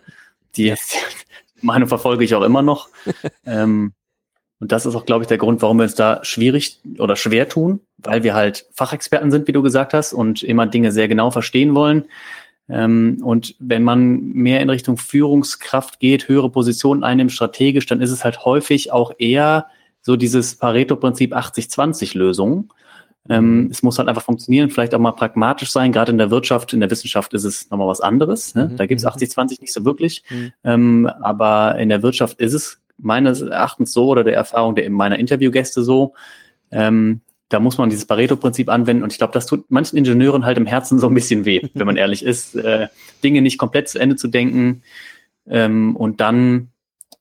[0.57, 0.75] die
[1.61, 2.89] Meinung verfolge ich auch immer noch.
[3.47, 3.93] ähm,
[4.61, 7.49] und das ist auch, glaube ich, der Grund, warum wir uns da schwierig oder schwer
[7.49, 11.31] tun, weil wir halt Fachexperten sind, wie du gesagt hast, und immer Dinge sehr genau
[11.31, 12.07] verstehen wollen.
[12.69, 18.11] Ähm, und wenn man mehr in Richtung Führungskraft geht, höhere Positionen einnimmt, strategisch, dann ist
[18.11, 19.67] es halt häufig auch eher
[20.03, 22.73] so dieses Pareto-Prinzip 80-20-Lösung.
[23.31, 23.71] Ähm, mhm.
[23.71, 25.93] es muss halt einfach funktionieren, vielleicht auch mal pragmatisch sein.
[25.93, 28.55] Gerade in der Wirtschaft, in der Wissenschaft ist es nochmal was anderes.
[28.55, 28.71] Ne?
[28.73, 28.77] Mhm.
[28.77, 30.25] Da gibt es 80-20 nicht so wirklich.
[30.31, 30.53] Mhm.
[30.65, 35.19] Ähm, aber in der Wirtschaft ist es meines Erachtens so oder der Erfahrung der meiner
[35.19, 36.15] Interviewgäste so.
[36.71, 40.59] Ähm, da muss man dieses Pareto-Prinzip anwenden und ich glaube, das tut manchen Ingenieuren halt
[40.59, 42.89] im Herzen so ein bisschen weh, wenn man ehrlich ist, äh,
[43.25, 44.83] Dinge nicht komplett zu Ende zu denken.
[45.47, 46.69] Ähm, und dann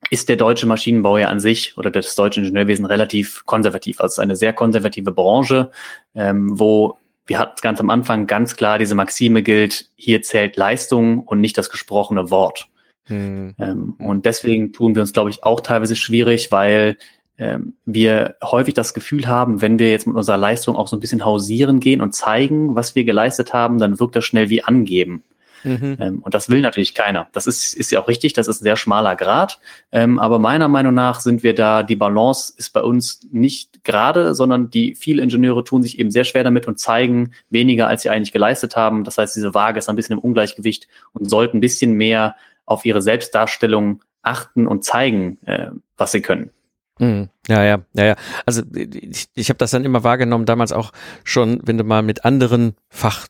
[0.09, 3.99] ist der deutsche Maschinenbau ja an sich oder das deutsche Ingenieurwesen relativ konservativ.
[3.99, 5.71] Also es ist eine sehr konservative Branche,
[6.13, 11.19] ähm, wo wir hatten ganz am Anfang ganz klar diese Maxime gilt, hier zählt Leistung
[11.19, 12.69] und nicht das gesprochene Wort.
[13.07, 13.55] Mhm.
[13.59, 16.97] Ähm, und deswegen tun wir uns, glaube ich, auch teilweise schwierig, weil
[17.37, 20.99] ähm, wir häufig das Gefühl haben, wenn wir jetzt mit unserer Leistung auch so ein
[20.99, 25.23] bisschen hausieren gehen und zeigen, was wir geleistet haben, dann wirkt das schnell wie angeben.
[25.63, 25.97] Mhm.
[25.99, 27.27] Ähm, und das will natürlich keiner.
[27.33, 29.59] Das ist, ist ja auch richtig, das ist ein sehr schmaler Grad.
[29.91, 34.33] Ähm, aber meiner Meinung nach sind wir da, die Balance ist bei uns nicht gerade,
[34.33, 38.09] sondern die viele Ingenieure tun sich eben sehr schwer damit und zeigen weniger, als sie
[38.09, 39.03] eigentlich geleistet haben.
[39.03, 42.35] Das heißt, diese Waage ist ein bisschen im Ungleichgewicht und sollten ein bisschen mehr
[42.67, 46.51] auf ihre Selbstdarstellung achten und zeigen, äh, was sie können.
[46.99, 47.29] Mhm.
[47.47, 48.15] Ja, ja, ja, ja.
[48.45, 50.91] Also ich, ich habe das dann immer wahrgenommen, damals auch
[51.23, 53.27] schon, wenn du mal mit anderen Fach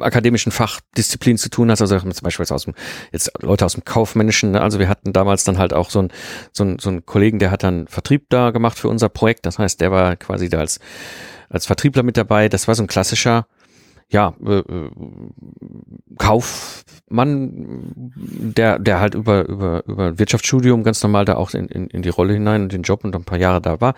[0.00, 2.74] akademischen Fachdisziplinen zu tun hast, also zum Beispiel aus dem,
[3.12, 4.60] jetzt Leute aus dem Kaufmännischen, ne?
[4.60, 6.12] also wir hatten damals dann halt auch so ein,
[6.52, 9.58] so ein, so ein Kollegen, der hat dann Vertrieb da gemacht für unser Projekt, das
[9.58, 10.80] heißt, der war quasi da als,
[11.48, 13.46] als Vertriebler mit dabei, das war so ein klassischer
[14.08, 14.90] ja, äh, äh,
[16.16, 22.02] Kaufmann, der, der halt über, über, über Wirtschaftsstudium ganz normal da auch in, in, in
[22.02, 23.94] die Rolle hinein und den Job und ein paar Jahre da war,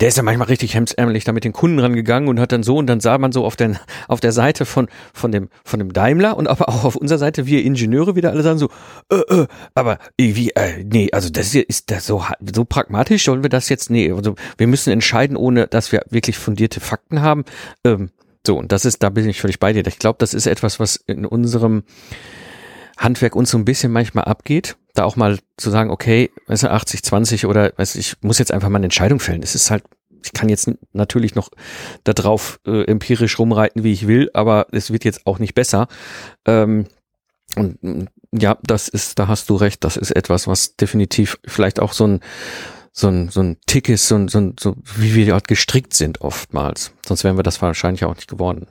[0.00, 2.76] der ist ja manchmal richtig hemsärmlich da mit den Kunden rangegangen und hat dann so
[2.76, 5.92] und dann sah man so auf, den, auf der Seite von, von, dem, von dem
[5.94, 8.68] Daimler und aber auch auf unserer Seite wir Ingenieure wieder alle sagen so,
[9.10, 13.42] äh, äh, aber wie, äh, nee, also das hier ist das so, so pragmatisch, sollen
[13.42, 17.44] wir das jetzt, nee, also wir müssen entscheiden, ohne dass wir wirklich fundierte Fakten haben.
[17.84, 18.10] Ähm,
[18.46, 19.86] so, und das ist, da bin ich völlig bei dir.
[19.86, 21.84] Ich glaube, das ist etwas, was in unserem
[22.96, 24.76] Handwerk uns so ein bisschen manchmal abgeht.
[24.94, 28.52] Da auch mal zu sagen, okay, weißt du, 80, 20 oder weiß ich muss jetzt
[28.52, 29.42] einfach mal eine Entscheidung fällen.
[29.42, 29.82] Es ist halt,
[30.22, 31.50] ich kann jetzt natürlich noch
[32.04, 35.88] darauf äh, empirisch rumreiten, wie ich will, aber es wird jetzt auch nicht besser.
[36.46, 36.86] Ähm,
[37.56, 41.92] und ja, das ist, da hast du recht, das ist etwas, was definitiv vielleicht auch
[41.92, 42.20] so ein
[42.96, 45.94] so ein, so ein Tick ist, so, ein, so, ein, so wie wir dort gestrickt
[45.94, 46.94] sind oftmals.
[47.04, 48.68] Sonst wären wir das wahrscheinlich auch nicht geworden.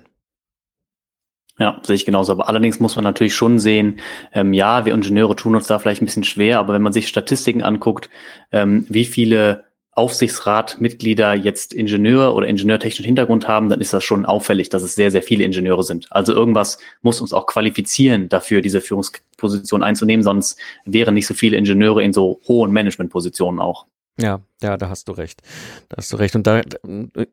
[1.59, 2.31] Ja, sehe ich genauso.
[2.31, 3.99] Aber allerdings muss man natürlich schon sehen,
[4.31, 7.09] ähm, ja, wir Ingenieure tun uns da vielleicht ein bisschen schwer, aber wenn man sich
[7.09, 8.09] Statistiken anguckt,
[8.51, 14.69] ähm, wie viele Aufsichtsratmitglieder jetzt Ingenieur oder ingenieurtechnischen Hintergrund haben, dann ist das schon auffällig,
[14.69, 16.07] dass es sehr, sehr viele Ingenieure sind.
[16.11, 21.57] Also irgendwas muss uns auch qualifizieren, dafür diese Führungsposition einzunehmen, sonst wären nicht so viele
[21.57, 23.85] Ingenieure in so hohen Managementpositionen auch.
[24.19, 25.41] Ja, ja, da hast du recht.
[25.89, 26.35] Da hast du recht.
[26.35, 26.61] Und da,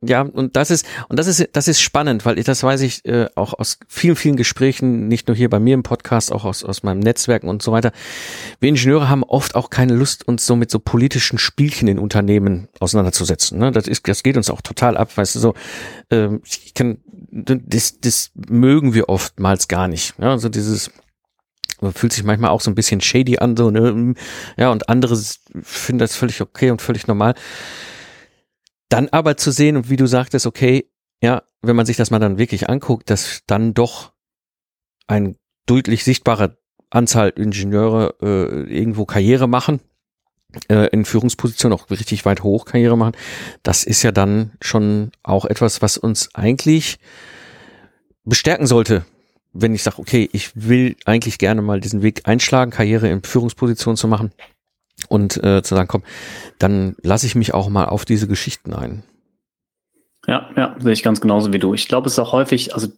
[0.00, 3.04] ja, und das ist, und das ist, das ist spannend, weil ich, das weiß ich
[3.04, 6.64] äh, auch aus vielen, vielen Gesprächen, nicht nur hier bei mir im Podcast, auch aus,
[6.64, 7.92] aus meinem Netzwerken und so weiter.
[8.60, 12.68] Wir Ingenieure haben oft auch keine Lust, uns so mit so politischen Spielchen in Unternehmen
[12.80, 13.58] auseinanderzusetzen.
[13.58, 13.72] Ne?
[13.72, 15.54] Das ist, das geht uns auch total ab, weißt du, so,
[16.08, 16.98] äh, ich kann,
[17.30, 20.14] das, das mögen wir oftmals gar nicht.
[20.18, 20.30] Ja?
[20.30, 20.90] Also dieses,
[21.80, 24.14] man fühlt sich manchmal auch so ein bisschen shady an, so, ne?
[24.56, 25.16] Ja, und andere
[25.62, 27.34] finden das völlig okay und völlig normal.
[28.88, 30.90] Dann aber zu sehen, und wie du sagtest, okay,
[31.22, 34.12] ja, wenn man sich das mal dann wirklich anguckt, dass dann doch
[35.06, 36.56] ein deutlich sichtbarer
[36.90, 39.80] Anzahl Ingenieure äh, irgendwo Karriere machen,
[40.68, 43.16] äh, in Führungspositionen auch richtig weit hoch Karriere machen,
[43.62, 46.98] das ist ja dann schon auch etwas, was uns eigentlich
[48.24, 49.04] bestärken sollte,
[49.52, 53.96] wenn ich sage, okay, ich will eigentlich gerne mal diesen Weg einschlagen, Karriere in Führungsposition
[53.96, 54.32] zu machen
[55.08, 56.02] und äh, zu sagen, komm,
[56.58, 59.02] dann lasse ich mich auch mal auf diese Geschichten ein.
[60.26, 61.74] Ja, ja, sehe ich ganz genauso wie du.
[61.74, 62.88] Ich glaube, es ist auch häufig, also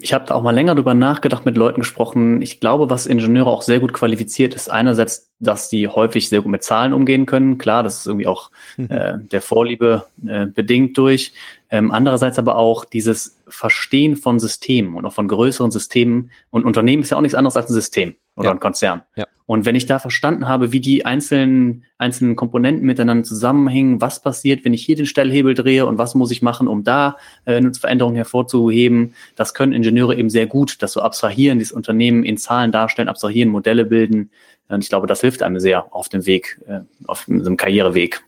[0.00, 2.40] ich habe auch mal länger drüber nachgedacht, mit Leuten gesprochen.
[2.40, 6.50] Ich glaube, was Ingenieure auch sehr gut qualifiziert, ist einerseits, dass die häufig sehr gut
[6.50, 7.58] mit Zahlen umgehen können.
[7.58, 8.90] Klar, das ist irgendwie auch mhm.
[8.90, 11.34] äh, der Vorliebe äh, bedingt durch.
[11.70, 16.30] Ähm, andererseits aber auch dieses Verstehen von Systemen und auch von größeren Systemen.
[16.50, 18.52] Und Unternehmen ist ja auch nichts anderes als ein System oder ja.
[18.52, 19.02] ein Konzern.
[19.16, 19.26] Ja.
[19.46, 24.64] Und wenn ich da verstanden habe, wie die einzelnen, einzelnen Komponenten miteinander zusammenhängen, was passiert,
[24.64, 27.72] wenn ich hier den Stellhebel drehe und was muss ich machen, um da äh, eine
[27.72, 32.72] Veränderung hervorzuheben, das können Ingenieure eben sehr gut, das so abstrahieren, dieses Unternehmen in Zahlen
[32.72, 34.30] darstellen, abstrahieren, Modelle bilden.
[34.68, 38.22] Und ich glaube, das hilft einem sehr auf dem Weg, äh, auf dem Karriereweg.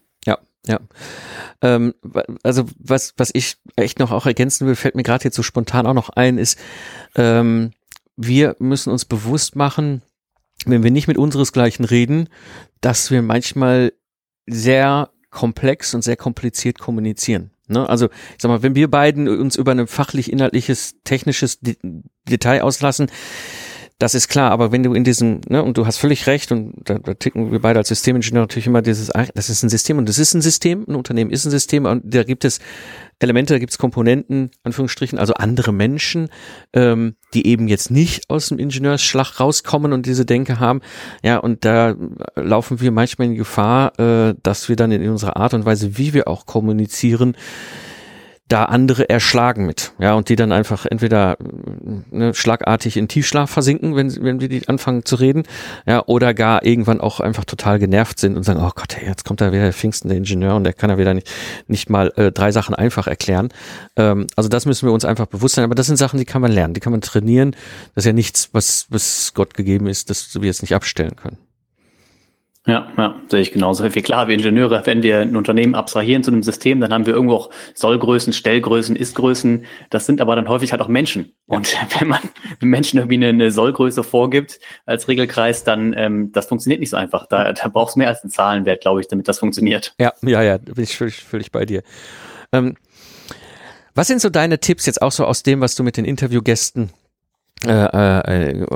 [0.67, 0.81] Ja.
[1.63, 1.95] Ähm,
[2.43, 5.87] also was, was ich echt noch auch ergänzen will, fällt mir gerade jetzt so spontan
[5.87, 6.59] auch noch ein, ist,
[7.15, 7.73] ähm,
[8.17, 10.03] wir müssen uns bewusst machen,
[10.67, 12.29] wenn wir nicht mit unseresgleichen reden,
[12.81, 13.93] dass wir manchmal
[14.47, 17.51] sehr komplex und sehr kompliziert kommunizieren.
[17.69, 17.89] Ne?
[17.89, 21.77] Also, ich sag mal, wenn wir beiden uns über ein fachlich, inhaltliches, technisches De
[22.29, 23.11] Detail auslassen,
[23.99, 26.75] das ist klar, aber wenn du in diesem, ne, und du hast völlig recht, und
[26.85, 30.09] da, da ticken wir beide als Systemingenieur natürlich immer dieses, das ist ein System und
[30.09, 32.61] das ist ein System, ein Unternehmen ist ein System und da gibt es
[33.19, 36.29] Elemente, da gibt es Komponenten, Anführungsstrichen, also andere Menschen,
[36.73, 40.81] ähm, die eben jetzt nicht aus dem Ingenieursschlag rauskommen und diese Denke haben.
[41.25, 41.97] Ja, und da
[42.37, 46.15] laufen wir manchmal in Gefahr, äh, dass wir dann in unserer Art und Weise, wie
[46.15, 47.37] wir auch kommunizieren,
[48.49, 51.37] da andere erschlagen mit, ja, und die dann einfach entweder
[52.11, 55.43] ne, schlagartig in Tiefschlaf versinken, wenn, wenn wir die anfangen zu reden,
[55.87, 59.25] ja, oder gar irgendwann auch einfach total genervt sind und sagen, oh Gott, hey, jetzt
[59.25, 61.31] kommt da wieder der Pfingsten, der Ingenieur, und der kann ja wieder nicht,
[61.67, 63.51] nicht mal äh, drei Sachen einfach erklären.
[63.97, 66.41] Ähm, also das müssen wir uns einfach bewusst sein, aber das sind Sachen, die kann
[66.41, 67.53] man lernen, die kann man trainieren.
[67.95, 71.37] Das ist ja nichts, was, was Gott gegeben ist, dass wir es nicht abstellen können.
[72.69, 73.95] Ja, ja, sehe ich genauso.
[73.95, 77.15] Wie klar, wir Ingenieure, wenn wir ein Unternehmen abstrahieren zu einem System, dann haben wir
[77.15, 79.65] irgendwo auch Sollgrößen, Stellgrößen, Istgrößen.
[79.89, 81.33] Das sind aber dann häufig halt auch Menschen.
[81.47, 82.21] Und wenn man
[82.61, 87.27] Menschen irgendwie eine, eine Sollgröße vorgibt als Regelkreis, dann ähm, das funktioniert nicht so einfach.
[87.27, 89.95] Da, da brauchst du mehr als einen Zahlenwert, glaube ich, damit das funktioniert.
[89.99, 91.83] Ja, ja, ja, bin ich völlig, völlig bei dir.
[92.53, 92.77] Ähm,
[93.95, 96.91] was sind so deine Tipps jetzt auch so aus dem, was du mit den Interviewgästen
[97.65, 98.67] äh, äh,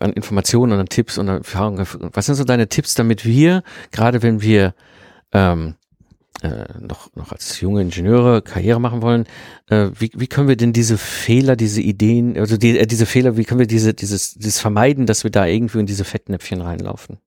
[0.00, 1.86] an Informationen und an Tipps und Erfahrungen.
[2.12, 3.62] Was sind so deine Tipps, damit wir,
[3.92, 4.74] gerade wenn wir
[5.32, 5.74] ähm,
[6.42, 9.26] äh, noch, noch als junge Ingenieure Karriere machen wollen,
[9.70, 13.36] äh, wie, wie können wir denn diese Fehler, diese Ideen, also die, äh, diese Fehler,
[13.36, 17.18] wie können wir diese, dieses, dieses vermeiden, dass wir da irgendwie in diese Fettnäpfchen reinlaufen?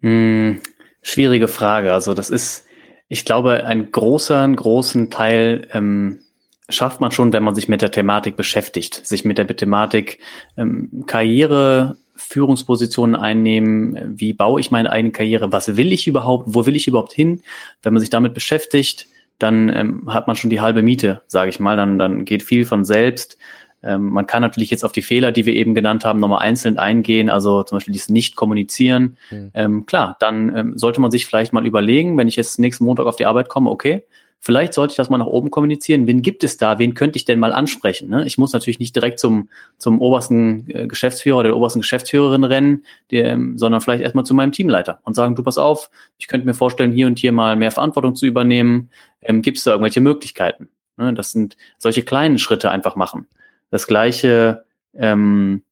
[0.00, 0.60] Hm,
[1.00, 1.94] schwierige Frage.
[1.94, 2.66] Also das ist,
[3.08, 6.20] ich glaube, ein großer, großen Teil ähm,
[6.68, 10.18] schafft man schon, wenn man sich mit der Thematik beschäftigt, sich mit der Thematik
[10.56, 16.64] ähm, Karriere, Führungspositionen einnehmen, wie baue ich meine eigene Karriere, was will ich überhaupt, wo
[16.64, 17.42] will ich überhaupt hin?
[17.82, 21.58] Wenn man sich damit beschäftigt, dann ähm, hat man schon die halbe Miete, sage ich
[21.58, 23.36] mal, dann, dann geht viel von selbst.
[23.82, 26.78] Ähm, man kann natürlich jetzt auf die Fehler, die wir eben genannt haben, nochmal einzeln
[26.78, 29.18] eingehen, also zum Beispiel dieses Nicht-Kommunizieren.
[29.30, 29.50] Mhm.
[29.54, 33.06] Ähm, klar, dann ähm, sollte man sich vielleicht mal überlegen, wenn ich jetzt nächsten Montag
[33.06, 34.04] auf die Arbeit komme, okay,
[34.44, 36.06] Vielleicht sollte ich das mal nach oben kommunizieren.
[36.06, 36.78] Wen gibt es da?
[36.78, 38.10] Wen könnte ich denn mal ansprechen?
[38.10, 38.26] Ne?
[38.26, 42.84] Ich muss natürlich nicht direkt zum, zum obersten äh, Geschäftsführer oder der obersten Geschäftsführerin rennen,
[43.10, 46.46] der, ähm, sondern vielleicht erstmal zu meinem Teamleiter und sagen, du pass auf, ich könnte
[46.46, 48.90] mir vorstellen, hier und hier mal mehr Verantwortung zu übernehmen.
[49.22, 50.68] Ähm, gibt es da irgendwelche Möglichkeiten?
[50.98, 51.14] Ne?
[51.14, 53.26] Das sind solche kleinen Schritte einfach machen.
[53.70, 55.62] Das gleiche ähm,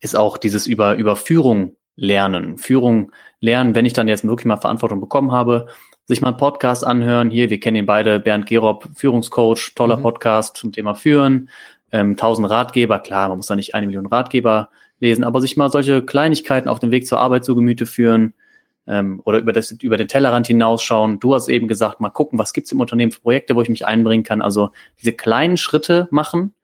[0.00, 2.56] ist auch dieses über, über Führung lernen.
[2.56, 5.68] Führung lernen, wenn ich dann jetzt wirklich mal Verantwortung bekommen habe,
[6.06, 7.30] sich mal einen Podcast anhören.
[7.30, 10.02] Hier, wir kennen ihn beide, Bernd Gerob, Führungscoach, toller mhm.
[10.02, 11.48] Podcast zum Thema Führen.
[11.92, 15.70] Ähm, 1000 Ratgeber, klar, man muss da nicht eine Million Ratgeber lesen, aber sich mal
[15.70, 18.34] solche Kleinigkeiten auf dem Weg zur Arbeit zu Gemüte führen
[18.86, 21.20] ähm, oder über, das, über den Tellerrand hinausschauen.
[21.20, 23.86] Du hast eben gesagt, mal gucken, was gibt's im Unternehmen für Projekte, wo ich mich
[23.86, 24.42] einbringen kann.
[24.42, 26.54] Also diese kleinen Schritte machen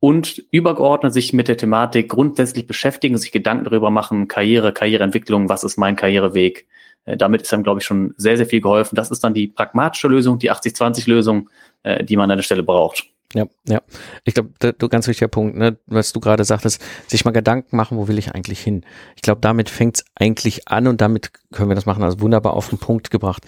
[0.00, 5.64] und übergeordnet sich mit der Thematik grundsätzlich beschäftigen, sich Gedanken darüber machen, Karriere, Karriereentwicklung, was
[5.64, 6.66] ist mein Karriereweg,
[7.16, 8.96] damit ist dann, glaube ich, schon sehr, sehr viel geholfen.
[8.96, 11.48] Das ist dann die pragmatische Lösung, die 80-20-Lösung,
[11.82, 13.04] äh, die man an der Stelle braucht.
[13.34, 13.82] Ja, ja.
[14.24, 17.98] Ich glaube, du ganz wichtiger Punkt, ne, was du gerade sagtest, sich mal Gedanken machen,
[17.98, 18.84] wo will ich eigentlich hin?
[19.16, 22.02] Ich glaube, damit fängt es eigentlich an und damit können wir das machen.
[22.02, 23.44] Also wunderbar auf den Punkt gebracht.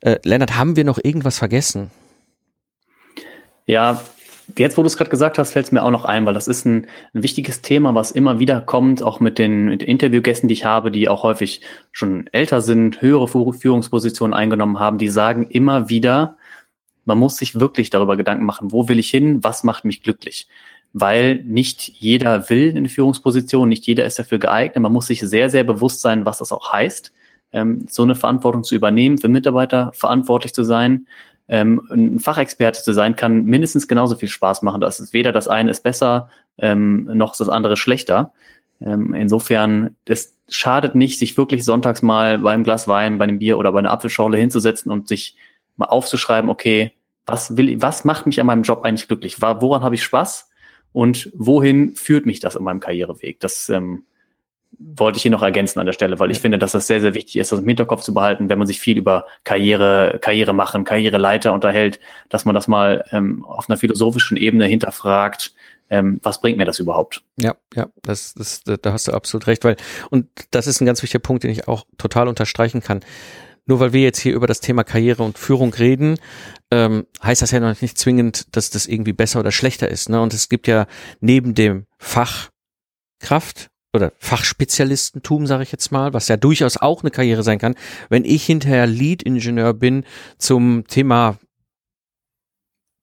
[0.00, 1.90] Äh, Lennart, haben wir noch irgendwas vergessen?
[3.66, 4.02] Ja,
[4.56, 6.48] Jetzt, wo du es gerade gesagt hast, fällt es mir auch noch ein, weil das
[6.48, 10.54] ist ein, ein, wichtiges Thema, was immer wieder kommt, auch mit den, mit Interviewgästen, die
[10.54, 11.60] ich habe, die auch häufig
[11.92, 16.36] schon älter sind, höhere Führungspositionen eingenommen haben, die sagen immer wieder,
[17.04, 20.48] man muss sich wirklich darüber Gedanken machen, wo will ich hin, was macht mich glücklich.
[20.92, 24.82] Weil nicht jeder will in eine Führungsposition, nicht jeder ist dafür geeignet.
[24.82, 27.12] Man muss sich sehr, sehr bewusst sein, was das auch heißt,
[27.52, 31.06] ähm, so eine Verantwortung zu übernehmen, für Mitarbeiter verantwortlich zu sein
[31.50, 34.80] ähm, ein Fachexperte zu sein, kann mindestens genauso viel Spaß machen.
[34.80, 38.32] Das ist weder das eine ist besser, ähm, noch das andere schlechter.
[38.80, 43.58] Ähm, insofern, es schadet nicht, sich wirklich sonntags mal beim Glas Wein, bei einem Bier
[43.58, 45.36] oder bei einer Apfelschorle hinzusetzen und sich
[45.76, 46.92] mal aufzuschreiben, okay,
[47.26, 49.42] was will, was macht mich an meinem Job eigentlich glücklich?
[49.42, 50.48] Woran habe ich Spaß?
[50.92, 53.40] Und wohin führt mich das in meinem Karriereweg?
[53.40, 54.04] Das ähm,
[54.80, 57.14] wollte ich hier noch ergänzen an der Stelle, weil ich finde, dass das sehr, sehr
[57.14, 60.84] wichtig ist, das im Hinterkopf zu behalten, wenn man sich viel über Karriere, Karriere machen,
[60.84, 65.52] Karriereleiter unterhält, dass man das mal ähm, auf einer philosophischen Ebene hinterfragt,
[65.90, 67.22] ähm, was bringt mir das überhaupt?
[67.36, 69.76] Ja, ja, das, das, da hast du absolut recht, weil,
[70.08, 73.00] und das ist ein ganz wichtiger Punkt, den ich auch total unterstreichen kann.
[73.66, 76.18] Nur weil wir jetzt hier über das Thema Karriere und Führung reden,
[76.70, 80.08] ähm, heißt das ja noch nicht zwingend, dass das irgendwie besser oder schlechter ist.
[80.08, 80.20] Ne?
[80.20, 80.86] Und es gibt ja
[81.20, 87.42] neben dem Fachkraft oder Fachspezialistentum, sage ich jetzt mal, was ja durchaus auch eine Karriere
[87.42, 87.74] sein kann,
[88.08, 90.04] wenn ich hinterher Lead-Ingenieur bin
[90.38, 91.38] zum Thema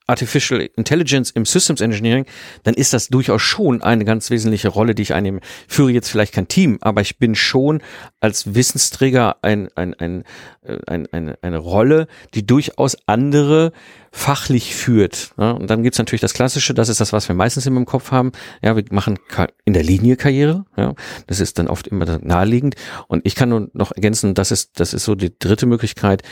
[0.08, 2.26] Artificial Intelligence im Systems Engineering,
[2.64, 5.42] dann ist das durchaus schon eine ganz wesentliche Rolle, die ich einnehme.
[5.68, 7.82] Ich führe jetzt vielleicht kein Team, aber ich bin schon
[8.22, 10.24] als Wissensträger ein, ein, ein,
[10.64, 13.74] äh, ein, eine, eine Rolle, die durchaus andere
[14.12, 15.32] fachlich führt.
[15.38, 17.86] Ja, und dann gibt's natürlich das Klassische, das ist das, was wir meistens immer im
[17.86, 18.32] Kopf haben.
[18.64, 19.20] Ja, wir machen
[19.66, 20.66] in der Linie Karriere.
[20.78, 20.96] Ja,
[21.28, 22.76] das ist dann oft immer naheliegend.
[23.08, 26.24] Und ich kann nur noch ergänzen, das ist, das ist so die dritte Möglichkeit.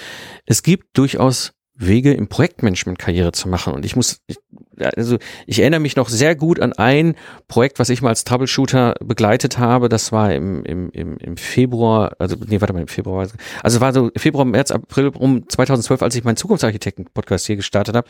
[0.46, 3.74] Es gibt durchaus Wege im Projektmanagement Karriere zu machen.
[3.74, 4.22] Und ich muss,
[4.96, 7.16] also ich erinnere mich noch sehr gut an ein
[7.48, 9.90] Projekt, was ich mal als Troubleshooter begleitet habe.
[9.90, 13.28] Das war im, im, im, im Februar, also nee, warte mal, im Februar,
[13.62, 18.08] also war so Februar, März, April um 2012, als ich meinen Zukunftsarchitekten-Podcast hier gestartet habe.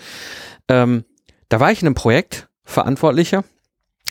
[0.67, 1.03] Ähm,
[1.49, 3.43] da war ich in einem Projekt Verantwortlicher.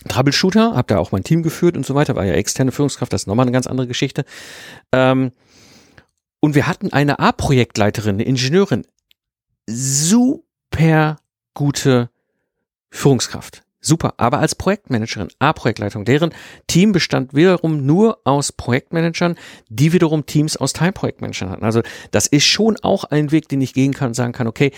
[0.07, 3.23] Troubleshooter, habe da auch mein Team geführt und so weiter, war ja externe Führungskraft, das
[3.23, 4.25] ist nochmal eine ganz andere Geschichte.
[4.91, 5.31] Ähm,
[6.41, 8.85] und wir hatten eine A-Projektleiterin, eine Ingenieurin,
[9.67, 11.17] super
[11.53, 12.09] gute
[12.89, 13.64] Führungskraft.
[13.85, 16.33] Super, aber als Projektmanagerin, A-Projektleitung, deren
[16.65, 19.35] Team bestand wiederum nur aus Projektmanagern,
[19.69, 21.63] die wiederum Teams aus Teilprojektmanagern hatten.
[21.63, 24.71] Also das ist schon auch ein Weg, den ich gehen kann und sagen kann, okay,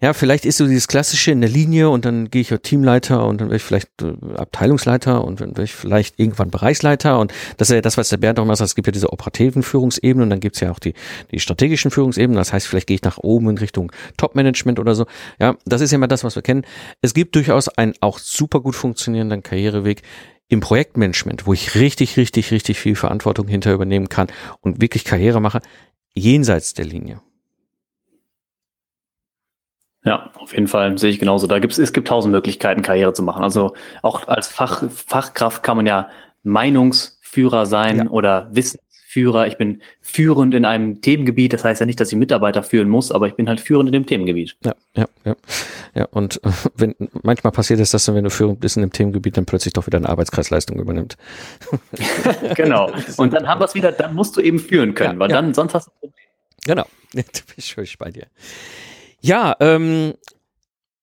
[0.00, 3.24] ja, vielleicht ist so dieses klassische in der Linie und dann gehe ich ja Teamleiter
[3.26, 7.32] und dann werde ich vielleicht äh, Abteilungsleiter und dann werde ich vielleicht irgendwann Bereichsleiter und
[7.56, 9.62] das ist ja das, was der Bernd auch mal sagt, es gibt ja diese operativen
[9.62, 10.92] Führungsebenen und dann gibt es ja auch die,
[11.30, 15.06] die strategischen Führungsebenen, das heißt, vielleicht gehe ich nach oben in Richtung Top-Management oder so.
[15.40, 16.66] Ja, das ist ja immer das, was wir kennen.
[17.00, 20.02] Es gibt durchaus einen auch super gut funktionierenden Karriereweg,
[20.48, 24.26] im Projektmanagement, wo ich richtig, richtig, richtig viel Verantwortung hinter übernehmen kann
[24.60, 25.60] und wirklich Karriere mache,
[26.12, 27.22] jenseits der Linie.
[30.04, 31.46] Ja, auf jeden Fall sehe ich genauso.
[31.46, 33.42] Da gibt's, es gibt tausend Möglichkeiten, Karriere zu machen.
[33.42, 33.72] Also
[34.02, 36.10] auch als Fach, Fachkraft kann man ja
[36.42, 38.06] Meinungsführer sein ja.
[38.10, 38.50] oder
[39.14, 39.46] Wissensführer.
[39.46, 41.52] Ich bin führend in einem Themengebiet.
[41.52, 43.92] Das heißt ja nicht, dass ich Mitarbeiter führen muss, aber ich bin halt führend in
[43.92, 44.56] dem Themengebiet.
[44.64, 45.36] Ja, ja, ja.
[45.94, 49.36] Ja, und äh, wenn, manchmal passiert es, dass wenn du führend bist in dem Themengebiet,
[49.36, 51.16] dann plötzlich doch wieder eine Arbeitskreisleistung übernimmt.
[52.56, 52.90] genau.
[53.16, 55.36] Und dann haben wir es wieder, dann musst du eben führen können, ja, weil ja.
[55.40, 56.26] dann sonst hast du ein Problem.
[56.64, 56.86] Genau.
[57.14, 58.26] Da bin ich bei dir.
[59.20, 60.14] Ja, ähm,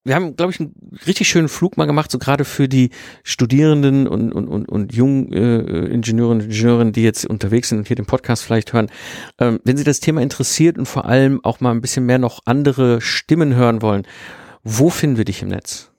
[0.04, 0.74] wir haben, glaube ich, einen
[1.06, 2.90] richtig schönen Flug mal gemacht, so gerade für die
[3.24, 7.88] Studierenden und, und, und, und jungen äh, Ingenieurinnen und Ingenieurinnen, die jetzt unterwegs sind und
[7.88, 8.90] hier den Podcast vielleicht hören.
[9.40, 12.40] Ähm, wenn Sie das Thema interessiert und vor allem auch mal ein bisschen mehr noch
[12.46, 14.08] andere Stimmen hören wollen,
[14.64, 15.92] wo finden wir dich im Netz?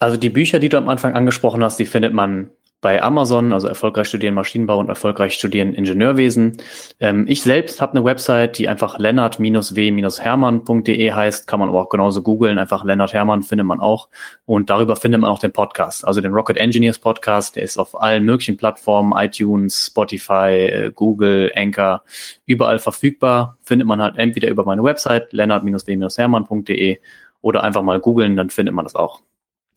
[0.00, 2.50] Also die Bücher, die du am Anfang angesprochen hast, die findet man
[2.82, 6.56] bei Amazon, also erfolgreich studieren Maschinenbau und erfolgreich studieren Ingenieurwesen.
[6.98, 12.22] Ähm, ich selbst habe eine Website, die einfach lennart-w-hermann.de heißt, kann man aber auch genauso
[12.22, 14.08] googeln, einfach Lennart Hermann findet man auch
[14.46, 18.00] und darüber findet man auch den Podcast, also den Rocket Engineers Podcast, der ist auf
[18.00, 22.02] allen möglichen Plattformen, iTunes, Spotify, äh, Google, Anchor,
[22.46, 26.98] überall verfügbar, findet man halt entweder über meine Website lennart-w-hermann.de
[27.42, 29.20] oder einfach mal googeln, dann findet man das auch.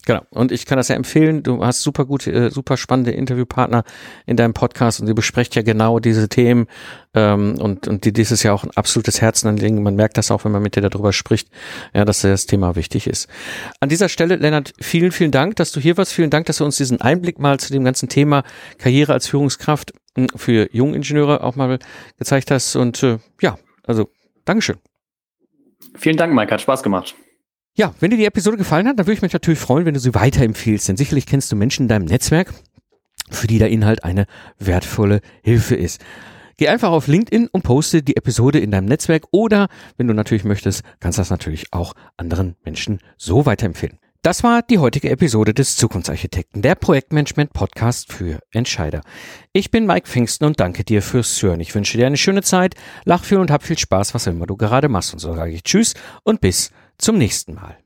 [0.06, 0.22] Genau.
[0.30, 1.42] Und ich kann das ja empfehlen.
[1.42, 3.84] Du hast super gute, äh, super spannende Interviewpartner
[4.28, 6.68] in deinem Podcast und ihr besprecht ja genau diese Themen.
[7.16, 9.82] Ähm, und, und die, ist ja auch ein absolutes Herzenanliegen.
[9.82, 11.50] Man merkt das auch, wenn man mit dir darüber spricht,
[11.94, 13.28] ja, dass das Thema wichtig ist.
[13.80, 16.14] An dieser Stelle, Lennart, vielen, vielen Dank, dass du hier warst.
[16.14, 18.44] Vielen Dank, dass du uns diesen Einblick mal zu dem ganzen Thema
[18.78, 21.80] Karriere als Führungskraft hm, für Jungingenieure auch mal
[22.20, 22.76] gezeigt hast.
[22.76, 24.10] Und äh, ja, also
[24.46, 24.78] Dankeschön.
[25.96, 26.54] Vielen Dank, Mike.
[26.54, 27.16] Hat Spaß gemacht.
[27.78, 30.00] Ja, wenn dir die Episode gefallen hat, dann würde ich mich natürlich freuen, wenn du
[30.00, 32.54] sie weiterempfiehlst, denn sicherlich kennst du Menschen in deinem Netzwerk,
[33.30, 36.00] für die der Inhalt eine wertvolle Hilfe ist.
[36.56, 39.68] Geh einfach auf LinkedIn und poste die Episode in deinem Netzwerk oder,
[39.98, 44.00] wenn du natürlich möchtest, kannst du das natürlich auch anderen Menschen so weiterempfehlen.
[44.22, 49.02] Das war die heutige Episode des Zukunftsarchitekten, der Projektmanagement Podcast für Entscheider.
[49.52, 51.60] Ich bin Mike Pfingsten und danke dir fürs Hören.
[51.60, 54.56] Ich wünsche dir eine schöne Zeit, lach viel und hab viel Spaß, was immer du
[54.56, 55.14] gerade machst.
[55.14, 57.78] Und so sage ich Tschüss und bis zum nächsten Mal.